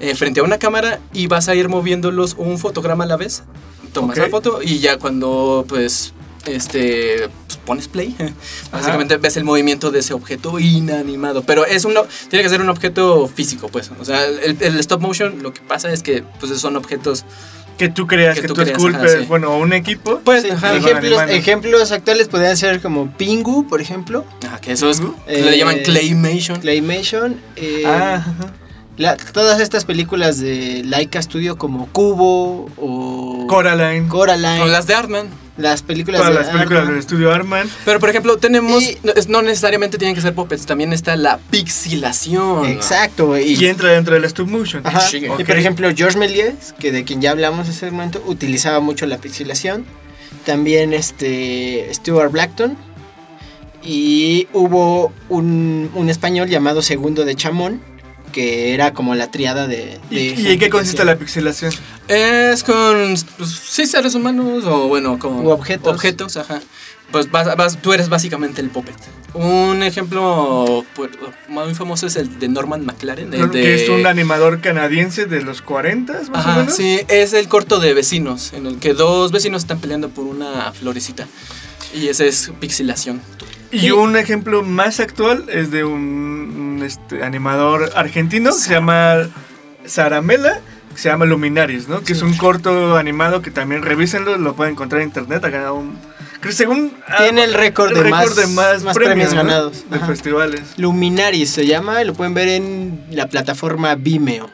[0.00, 3.42] eh, frente a una cámara y vas a ir moviéndolos un fotograma a la vez.
[3.92, 6.12] Tomas la foto y ya cuando pues
[6.46, 8.14] este pues, pones play,
[8.72, 12.68] básicamente ves el movimiento de ese objeto inanimado, pero es uno tiene que ser un
[12.68, 13.90] objeto físico, pues.
[14.00, 17.24] O sea, el, el stop motion lo que pasa es que pues son objetos
[17.78, 19.26] Que tú creas, Que que, tú tú, creas, esculpes, ajá, sí.
[19.26, 20.20] bueno, un equipo.
[20.24, 20.86] pues Sí, ajá, Algo
[21.28, 25.78] ejemplos, actuales podrían ser como Pingu, por ejemplo, ajá, que eso es Eh, le llaman
[25.84, 26.60] claymation.
[26.60, 28.52] Claymation, eh, Ah, ajá.
[29.00, 34.06] La- todas estas películas de Laika Studio como Cubo o Coraline.
[34.08, 35.28] Coraline, O las de Artman.
[35.56, 37.68] las películas Todas de las películas del estudio Arman.
[37.84, 38.82] Pero por ejemplo, tenemos.
[38.82, 42.64] Y- no, es- no necesariamente tienen que ser puppets, también está la pixilación.
[42.66, 43.52] Exacto, güey.
[43.52, 44.86] Y entra dentro del stop motion.
[44.86, 45.00] Ajá.
[45.00, 45.18] Sí.
[45.38, 49.04] Y por ejemplo, George Méliès, que de quien ya hablamos hace un momento, utilizaba mucho
[49.06, 49.84] la pixelación.
[50.46, 52.76] También este Stuart Blackton.
[53.82, 57.80] Y hubo un, un español llamado Segundo de Chamón,
[58.30, 59.98] que era como la triada de...
[60.10, 61.72] ¿Y, de y en qué consiste la pixelación?
[62.08, 63.14] Es con.
[63.38, 65.46] Pues, sí, seres humanos o bueno, con.
[65.46, 65.94] U objetos.
[65.94, 66.60] Objetos, ajá.
[67.12, 68.94] Pues vas- vas- tú eres básicamente el puppet.
[69.34, 71.10] Un ejemplo pues,
[71.48, 73.32] muy famoso es el de Norman McLaren.
[73.34, 76.74] el de- Que es un animador canadiense de los 40 más o Ajá, menos.
[76.74, 80.72] sí, es el corto de vecinos, en el que dos vecinos están peleando por una
[80.72, 81.26] florecita.
[81.94, 83.20] Y ese es pixilación.
[83.72, 89.28] Y un ejemplo más actual es de un, este, animador argentino que se llama
[89.84, 90.60] Saramela,
[90.94, 92.02] que se llama Luminaries, ¿no?
[92.02, 95.74] Que es un corto animado que también revísenlo, lo pueden encontrar en internet, ha ganado
[95.74, 95.98] un...
[96.40, 96.92] Que según...
[97.18, 99.84] Tiene ah, el récord de más- más premios ganados.
[99.90, 100.62] De festivales.
[100.78, 104.50] Luminaris se llama, lo pueden ver en la plataforma Vimeo.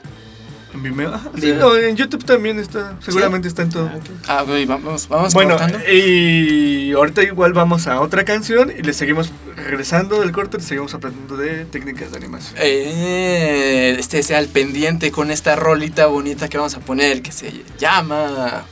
[0.76, 1.14] En Vimeo.
[1.14, 1.68] Ajá, sí, Vimeo.
[1.68, 3.90] o en YouTube también está, seguramente está en todo.
[4.28, 5.78] Ah, güey, vamos, vamos Bueno, cortando.
[5.90, 10.92] y ahorita igual vamos a otra canción y le seguimos regresando del corte, le seguimos
[10.94, 12.54] aprendiendo de técnicas de animación.
[12.58, 17.64] Eh, este sea el pendiente con esta rolita bonita que vamos a poner que se
[17.78, 18.64] llama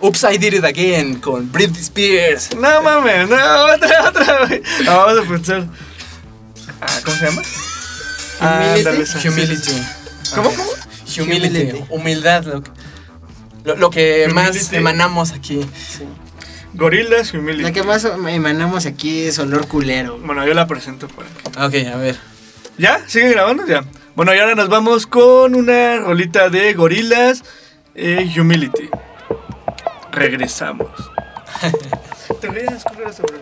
[0.00, 2.54] Oops, I Did It Again con Britney Spears.
[2.54, 3.36] No mames, no,
[3.74, 4.62] otra, otra, güey.
[4.86, 5.66] Ah, Vamos a pensar.
[6.82, 7.42] Ah, ¿Cómo se llama?
[8.40, 9.28] Ah, Humility.
[9.28, 9.82] Humility.
[10.26, 10.34] Sí, sí.
[10.34, 10.50] ¿Cómo?
[10.50, 10.62] ¿Cómo?
[11.24, 11.58] Humility.
[11.60, 11.84] Humility.
[11.90, 12.44] Humildad.
[12.44, 12.70] Lo, que-
[13.64, 14.76] lo, lo que más Humility.
[14.76, 15.60] emanamos aquí.
[16.74, 17.62] Gorilas Humility.
[17.62, 20.18] La que más emanamos aquí es olor culero.
[20.18, 21.58] Bueno, yo la presento por aquí.
[21.58, 22.16] Ok, a ver.
[22.78, 23.00] ¿Ya?
[23.06, 23.66] ¿Sigue grabando?
[23.66, 23.84] Ya.
[24.14, 27.42] Bueno, y ahora nos vamos con una rolita de Gorilas
[27.94, 28.88] eh, Humility.
[30.12, 30.88] Regresamos.
[32.40, 32.80] Te correr
[33.14, 33.38] sobre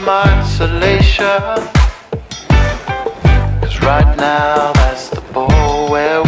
[0.00, 1.40] from isolation.
[3.60, 6.22] Cause right now that's the ball where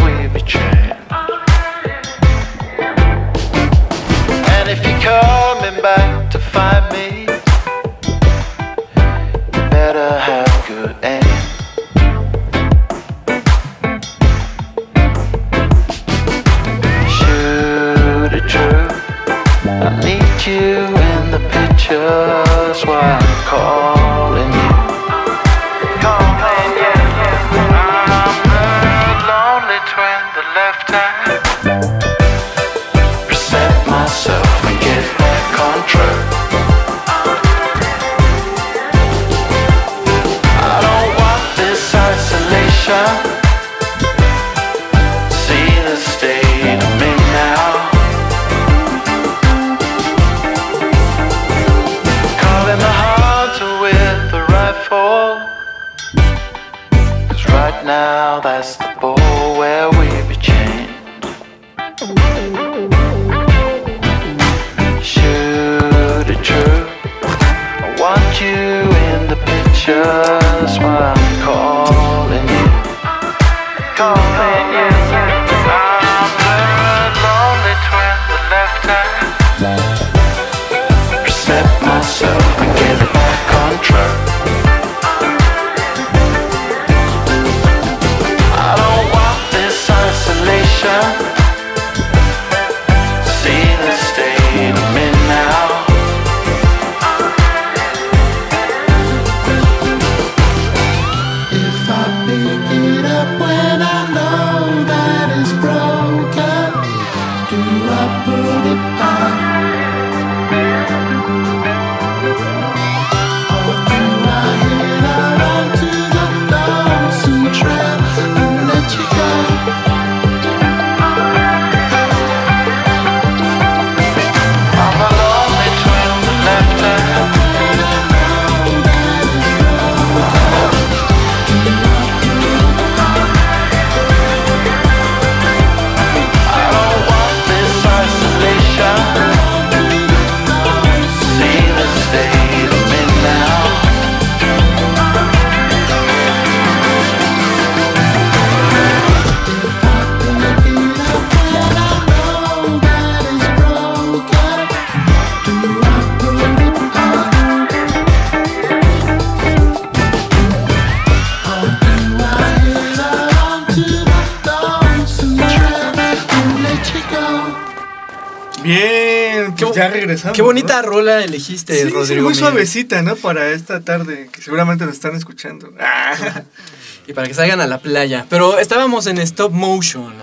[170.23, 170.35] regresamos.
[170.35, 170.87] Qué bonita ¿no?
[170.89, 172.21] rola elegiste, Sí, sí, Rodrigo.
[172.23, 172.35] muy Miguel.
[172.35, 173.15] suavecita, ¿no?
[173.15, 175.71] Para esta tarde, que seguramente nos están escuchando.
[177.07, 178.25] Y para que salgan a la playa.
[178.29, 180.13] Pero estábamos en stop motion.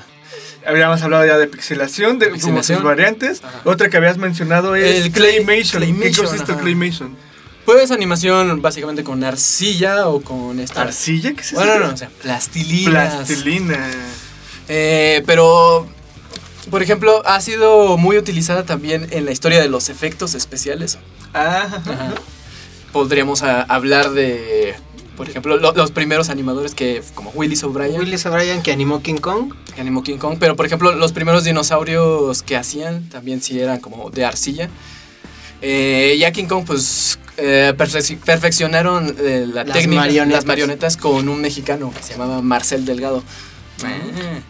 [0.67, 2.79] Habíamos hablado ya de pixelación, de como Pixelación.
[2.79, 3.43] sus variantes.
[3.45, 3.61] Ajá.
[3.65, 5.83] Otra que habías mencionado es El clay- Claymation.
[6.01, 6.61] ¿Qué consiste ajá.
[6.61, 7.17] Claymation?
[7.67, 10.81] Pues animación básicamente con arcilla o con esta.
[10.81, 11.35] ¿Arcilla?
[11.35, 11.57] ¿Qué es eso?
[11.57, 12.91] Bueno, no, o sea, plastilina.
[13.11, 13.91] Plastilina.
[14.69, 15.87] Eh, pero,
[16.69, 20.99] por ejemplo, ha sido muy utilizada también en la historia de los efectos especiales.
[21.33, 22.15] Ah, Ajá.
[22.93, 24.75] Podríamos hablar de,
[25.17, 29.19] por ejemplo, lo- los primeros animadores que, como Willis O'Brien, Willis O'Brien que animó King
[29.19, 29.55] Kong.
[29.75, 33.79] que animó King Kong, pero por ejemplo, los primeros dinosaurios que hacían también sí eran
[33.79, 34.69] como de arcilla.
[35.63, 40.39] Eh, ya King Kong, pues, eh, perfec- perfeccionaron eh, la Las técnica, marionetas.
[40.41, 43.23] las marionetas con un mexicano que se llamaba Marcel Delgado.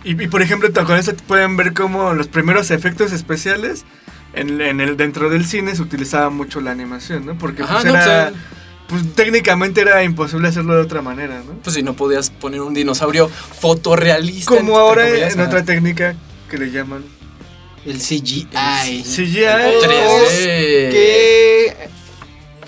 [0.05, 3.85] Y, y, por ejemplo, con eso pueden ver cómo los primeros efectos especiales
[4.33, 7.37] en, en el dentro del cine se utilizaba mucho la animación, ¿no?
[7.37, 8.33] Porque Ajá, pues, no, era,
[8.89, 11.55] pues, pues técnicamente era imposible hacerlo de otra manera, ¿no?
[11.62, 14.55] Pues si no podías poner un dinosaurio fotorrealista.
[14.55, 16.14] Como ahora en otra técnica
[16.49, 17.05] que le llaman
[17.85, 18.49] El CGI.
[19.05, 19.45] CGI.
[19.83, 20.91] 3D.
[20.91, 21.60] Que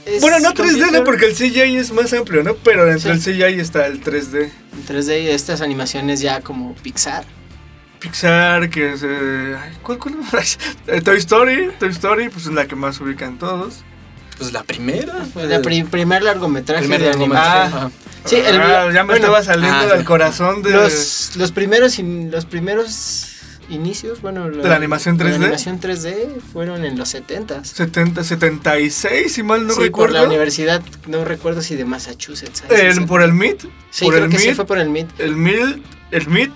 [0.07, 0.93] es Bueno, no 3D, computer.
[0.93, 1.05] ¿no?
[1.05, 2.55] Porque el CGI es más amplio, ¿no?
[2.57, 3.33] Pero dentro Sí.
[3.33, 4.51] del CGI está el 3D.
[4.73, 7.25] En 3D y estas animaciones ya como Pixar.
[8.01, 9.03] Pixar, que es...
[9.05, 10.15] eh, ¿Cuál, cuál?
[10.89, 13.85] Eh, Toy Story, Toy Story, pues es la que más ubican todos.
[14.39, 15.25] Pues la primera.
[15.37, 17.79] El pri- primer largometraje primer de largometraje, animación.
[17.79, 17.91] ajá.
[18.25, 20.71] Sí, el- Ah, ya me bueno, estaba saliendo ah, del corazón de...
[20.71, 23.29] Los, los primeros los primeros
[23.73, 25.35] inicios, bueno, ¿De la animación de la 3D?
[25.37, 27.65] animación 3D fueron en los 70s.
[27.65, 30.15] 70, 76, si mal no sí, por recuerdo.
[30.15, 32.63] la universidad, no recuerdo si de Massachusetts.
[32.69, 33.01] sí, sí.
[33.01, 33.63] por el MIT.
[33.91, 34.57] Sí, por creo el que sí MIT.
[34.57, 35.09] fue por el MIT.
[35.21, 36.53] el MIT, el MIT,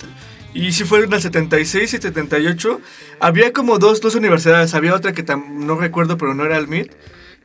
[0.53, 2.81] y si fue en el 76 y 78,
[3.19, 6.67] había como dos, dos universidades, había otra que tam- no recuerdo, pero no era el
[6.67, 6.91] MIT,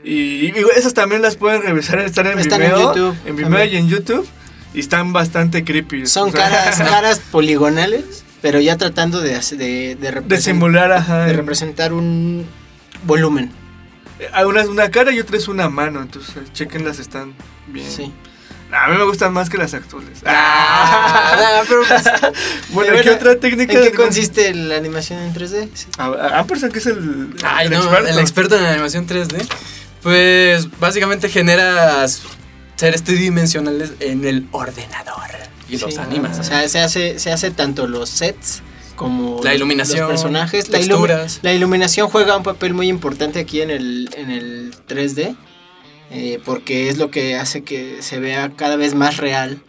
[0.05, 3.51] y, y esas también las pueden revisar, están en Están en Vimeo, YouTube en Vimeo
[3.59, 3.73] también.
[3.75, 4.27] y en YouTube,
[4.75, 6.07] y están bastante creepy.
[6.07, 10.93] Son o sea, caras, caras poligonales, pero ya tratando de, hacer- de, de, de simular,
[10.93, 12.47] ajá, de en- representar un
[13.05, 13.51] volumen.
[14.33, 17.35] a una es una cara y otra es una mano, entonces chequenlas, están
[17.69, 17.91] bien.
[17.91, 18.13] Sí.
[18.75, 20.21] A mí me gustan más que las actuales.
[20.25, 22.03] Ah, pero pues,
[22.71, 23.75] bueno, ¿qué otra técnica?
[23.75, 25.69] ¿En qué consiste la animación en 3D?
[25.75, 25.87] Sí.
[25.99, 28.09] A- a- Ampersand, que es el, Ay, el no, experto.
[28.09, 29.47] el experto en animación 3D.
[30.03, 32.23] Pues básicamente generas
[32.77, 35.21] seres tridimensionales en el ordenador
[35.73, 36.01] y los Sí.
[36.01, 36.39] animas.
[36.39, 38.63] O sea, se hace, se hace tanto los sets
[38.97, 40.69] como La los- iluminación, los personajes.
[40.69, 41.41] La, texturas.
[41.43, 45.35] la iluminación juega un papel muy importante aquí en el, en el 3D.
[46.15, 49.63] eh, porque es lo que hace que se vea cada vez más real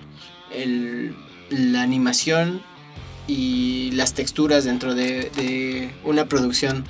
[0.52, 1.16] el-
[1.50, 2.62] la animación
[3.28, 6.84] y las texturas dentro de, de una producción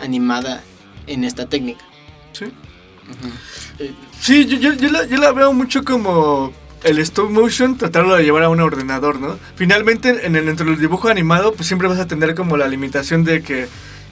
[0.00, 0.62] animada
[1.06, 1.84] en esta técnica.
[2.32, 2.46] Sí.
[3.78, 6.52] Eh, Sí, yo, yo, yo la, yo la veo mucho como
[6.84, 9.38] el stop motion, tratarlo de llevar a un ordenador, ¿no?
[9.56, 13.24] Finalmente, en el, dentro del dibujo animado, pues siempre vas a tener como la limitación
[13.24, 13.66] de que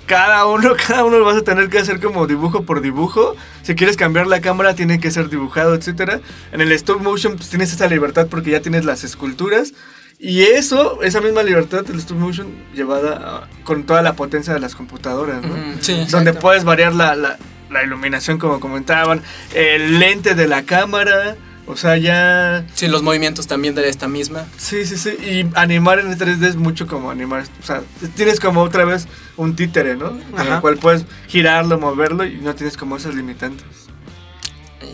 [0.07, 3.37] cada uno, cada uno lo vas a tener que hacer como dibujo por dibujo.
[3.63, 6.21] Si quieres cambiar la cámara, tiene que ser dibujado, etcétera.
[6.53, 9.73] En el stop motion, pues tienes esa libertad porque ya tienes las esculturas.
[10.19, 14.61] Y eso, esa misma libertad del stop motion llevada a- con toda la potencia de
[14.61, 15.55] las computadoras, ¿no?
[15.81, 16.07] Sí.
[16.11, 17.37] donde puedes variar la, la-
[17.71, 19.23] la iluminación como comentaban,
[19.55, 21.37] el lente de la cámara,
[21.67, 22.65] o sea, ya...
[22.75, 24.47] Sí, los movimientos también de esta misma.
[24.57, 27.83] Sí, sí, sí, y animar en 3D es mucho como animar, o sea,
[28.15, 30.19] tienes como otra vez un títere, ¿no?
[30.31, 33.67] Con el cual puedes girarlo, moverlo y no tienes como esas limitantes.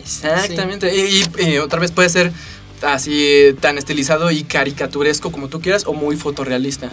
[0.01, 0.95] Exactamente.
[0.95, 2.33] Y, y, eh, otra vez puede ser
[2.83, 6.91] así tan estilizado y caricaturesco como tú quieras o muy fotorrealista.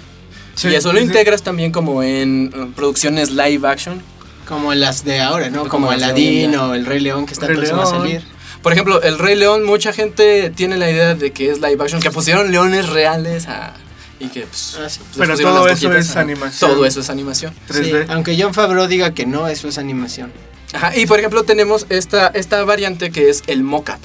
[0.64, 1.10] y eso lo sí, sí.
[1.10, 4.02] integras también como en eh, producciones live action.
[4.48, 5.60] Como las de ahora, ¿no?
[5.60, 8.24] Como Como, Aladdin en o El Rey León que está Rey próximo a salir.
[8.62, 12.02] Por ejemplo, el Rey León, mucha gente tiene la idea de que es live action,
[12.02, 13.74] que pusieron leones reales a-
[14.20, 15.00] y que pues, Ah, sí.
[15.00, 16.72] les Pero todo eso boquitas es a- animación.
[16.72, 17.54] Todo eso es animación.
[17.68, 18.04] 3D.
[18.06, 20.32] Sí, aunque John Favreau diga que no, eso es animación.
[20.74, 24.00] Ajá, y por ejemplo tenemos esta, esta variante que es el mocap.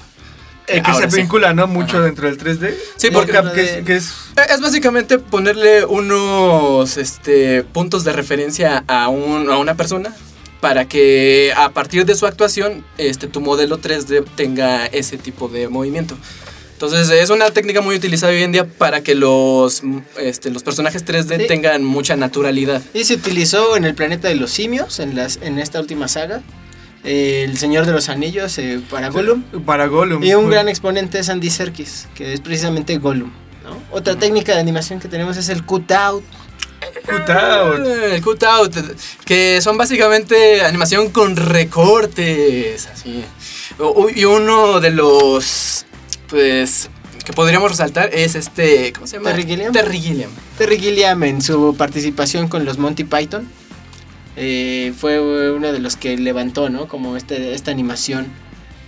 [0.67, 1.21] Eh, que Ahora se sí.
[1.23, 1.67] vincula, ¿no?
[1.67, 2.07] Mucho Ajá.
[2.07, 2.75] dentro del 3D.
[2.97, 8.13] Sí, porque- Mocap, que es, que es Eh, Es básicamente ponerle unos este, puntos de
[8.13, 10.15] referencia a, un, a una persona
[10.65, 15.69] para que a partir de su actuación este, tu modelo 3D tenga ese tipo de
[15.69, 16.17] movimiento.
[16.73, 20.63] Entonces es una técnica muy utilizada hoy en día para que los, mm, este, los
[20.63, 21.47] personajes 3D Sí.
[21.49, 22.81] tengan mucha naturalidad.
[22.95, 26.41] Y se utilizó en el planeta de los simios, en, las, en esta última saga.
[27.05, 29.43] Eh, el Señor de los Anillos eh, para Gollum.
[29.67, 30.25] para Gollum.
[30.25, 33.31] Y un gran exponente es Andy Serkis, que es precisamente Gollum.
[33.65, 33.83] ¿no?
[33.91, 36.25] Otra técnica de animación que tenemos es el cutout.
[37.07, 37.87] Cutout.
[37.87, 38.75] El cutout,
[39.25, 43.25] que son básicamente animación con recortes, así.
[44.15, 45.87] Y uno de los,
[46.29, 46.91] pues,
[47.25, 49.31] que podríamos resaltar es este, ¿cómo se llama?
[49.31, 49.73] Terry Gilliam.
[49.73, 50.31] Terry Gilliam.
[50.59, 53.49] Terry Gilliam en su participación con los Monty Python
[54.37, 55.21] eh, fue
[55.51, 56.89] uno de los que levantó, ¿no?
[56.89, 58.27] Como este, esta animación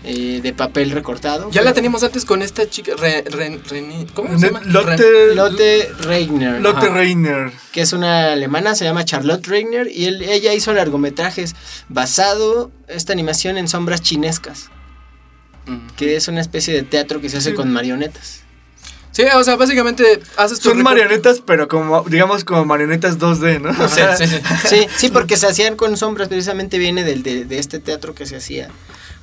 [0.07, 1.51] eh, de papel recortado.
[1.51, 4.61] Ya la teníamos antes con esta chica, Re- Ren- Reni- ¿cómo se llama?
[4.65, 6.89] Lotte, Lotte Reigner, Lotte.
[6.89, 7.53] Reiner.
[7.73, 11.55] que es una alemana, se llama Charlotte Reigner, y él- ella hizo largometrajes
[11.89, 14.71] basado esta animación en sombras chinescas,
[15.67, 15.89] Mm.
[15.97, 17.57] que es una especie de teatro que se hace Sí.
[17.57, 18.43] con marionetas.
[19.13, 23.71] Sí, o sea, básicamente haces tu Son marionetas, pero como, digamos, como marionetas 2D, ¿no?
[23.71, 24.37] O Sí, sea, sí, sí.
[24.69, 28.27] Sí, sí, porque se hacían con sombras, precisamente viene del, de, de este teatro que
[28.27, 28.69] se hacía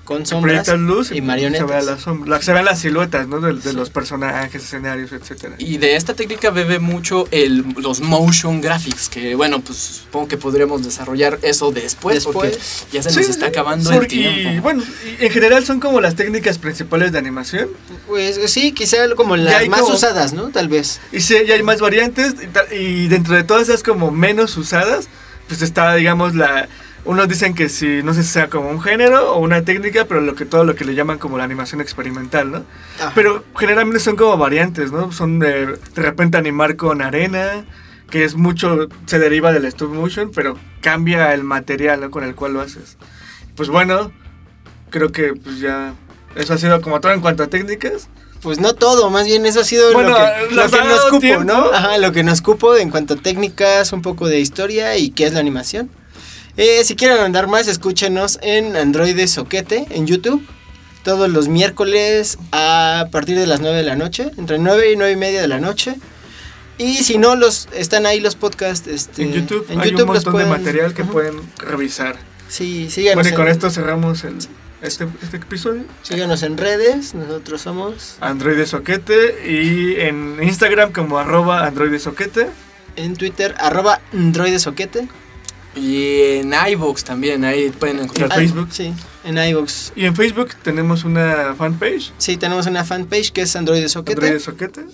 [0.04, 1.68] con sombras proyectan luz y Se, marionetas.
[1.68, 3.40] ve la sombra- la- se ven las siluetas, ¿no?
[3.40, 5.56] De, de los personajes, escenarios, etcétera.
[5.60, 10.38] Y de esta técnica bebe mucho el, los motion graphics, que bueno, pues supongo que
[10.38, 12.58] podríamos desarrollar eso después, porque
[12.92, 14.50] ya se Sí, nos está acabando el tiempo.
[14.52, 14.84] Y bueno,
[15.22, 17.70] y en general son como las técnicas principales de animación.
[18.08, 20.50] Pues sí, quizá como las más como- usadas, ¿no?
[20.50, 21.00] Tal vez.
[21.14, 22.36] Y sí, ya hay más variantes.
[22.72, 25.08] Y, y dentro de todas esas como menos usadas,
[25.48, 26.68] pues está, digamos, la...
[27.06, 30.22] Unos dicen que si, no sé si sea como un género o una técnica, pero
[30.22, 32.64] lo que todo lo que le llaman como la animación experimental, ¿no?
[32.98, 33.12] Ajá.
[33.14, 35.12] Pero generalmente son como variantes, ¿no?
[35.12, 37.66] Son de, de repente animar con arena,
[38.10, 42.12] que es mucho, se deriva del stop motion, pero cambia el material ¿no?
[42.12, 42.98] con el cual lo haces.
[43.56, 44.12] Pues bueno,
[44.92, 45.94] creo que pues ya
[46.36, 48.10] eso ha sido como todo en cuanto a técnicas.
[48.44, 51.20] Pues no todo, más bien eso ha sido Bueno, lo que, lo que nos cupo,
[51.20, 51.44] tiempo.
[51.46, 51.72] ¿no?
[51.74, 55.26] Ajá, lo que nos cupo en cuanto a técnicas, un poco de historia y qué
[55.26, 55.90] es la animación.
[56.58, 60.46] Eh, si quieren andar más, escúchenos en Android Soquete, en YouTube.
[61.04, 65.12] Todos los miércoles a partir de las 9 de la noche, entre 9 y 9
[65.12, 65.96] y media de la noche.
[66.78, 68.88] Y si no, los están ahí los podcasts.
[68.88, 72.16] Este, En YouTube en hay YouTube un montón de material que pueden revisar.
[72.48, 74.38] Sí, síganos, Bueno, y con en, esto cerramos el,
[74.82, 75.84] este, este episodio.
[76.04, 77.14] síganos en redes.
[77.16, 82.48] Nosotros somos Android Soquete y en Instagram como arroba Android Soquete.
[82.96, 85.08] en Twitter, arroba Android Soquete.
[85.76, 88.32] Y en iVoox también, ahí pueden encontrar.
[88.32, 88.68] En Facebook.
[88.72, 88.94] Sí,
[89.24, 89.92] en iVoox.
[89.96, 94.22] Y en Facebook tenemos una fanpage, Sí, tenemos una fanpage que es Android Soquete.
[94.22, 94.86] Android Soquete.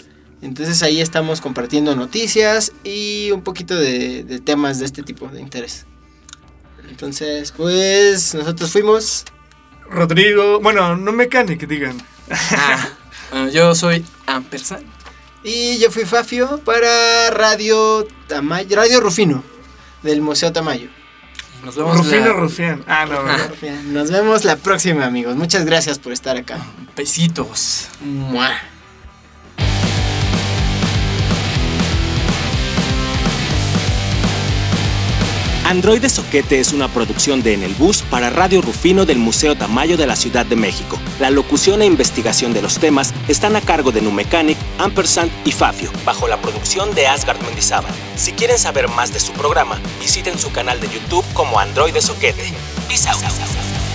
[0.42, 5.42] Entonces ahí estamos compartiendo noticias y un poquito de, de temas de este tipo de
[5.42, 5.86] interés.
[6.90, 9.26] Entonces, pues nosotros fuimos.
[9.90, 11.98] Rodrigo, bueno, no mecánico, digan.
[12.52, 12.90] Ah,
[13.32, 14.86] bueno, yo soy Ampersand.
[15.44, 19.44] Y yo fui Fafio para Radio Tamayo, Radio Rufino
[20.04, 20.90] del Museo Tamayo.
[21.64, 22.84] Nos vemos Rufino la- Rufián.
[22.88, 23.20] Ah, no.
[23.62, 25.36] Bien, Nos vemos la próxima, amigos.
[25.36, 26.58] Muchas gracias por estar acá.
[26.96, 27.88] Besitos.
[28.02, 28.50] Mua.
[35.70, 39.98] Androide Soquete es una producción de En el Bus para Radio Rufino del Museo Tamayo
[39.98, 41.00] de la Ciudad de México.
[41.20, 45.92] La locución e investigación de los temas están a cargo de Numecanic, Ampersand y Fafio,
[46.06, 47.94] bajo la producción de Asgard Mendizábal.
[48.16, 52.52] Si quieren saber más de su programa, visiten su canal de YouTube como Androide Soquete.
[52.88, 53.89] Peace out.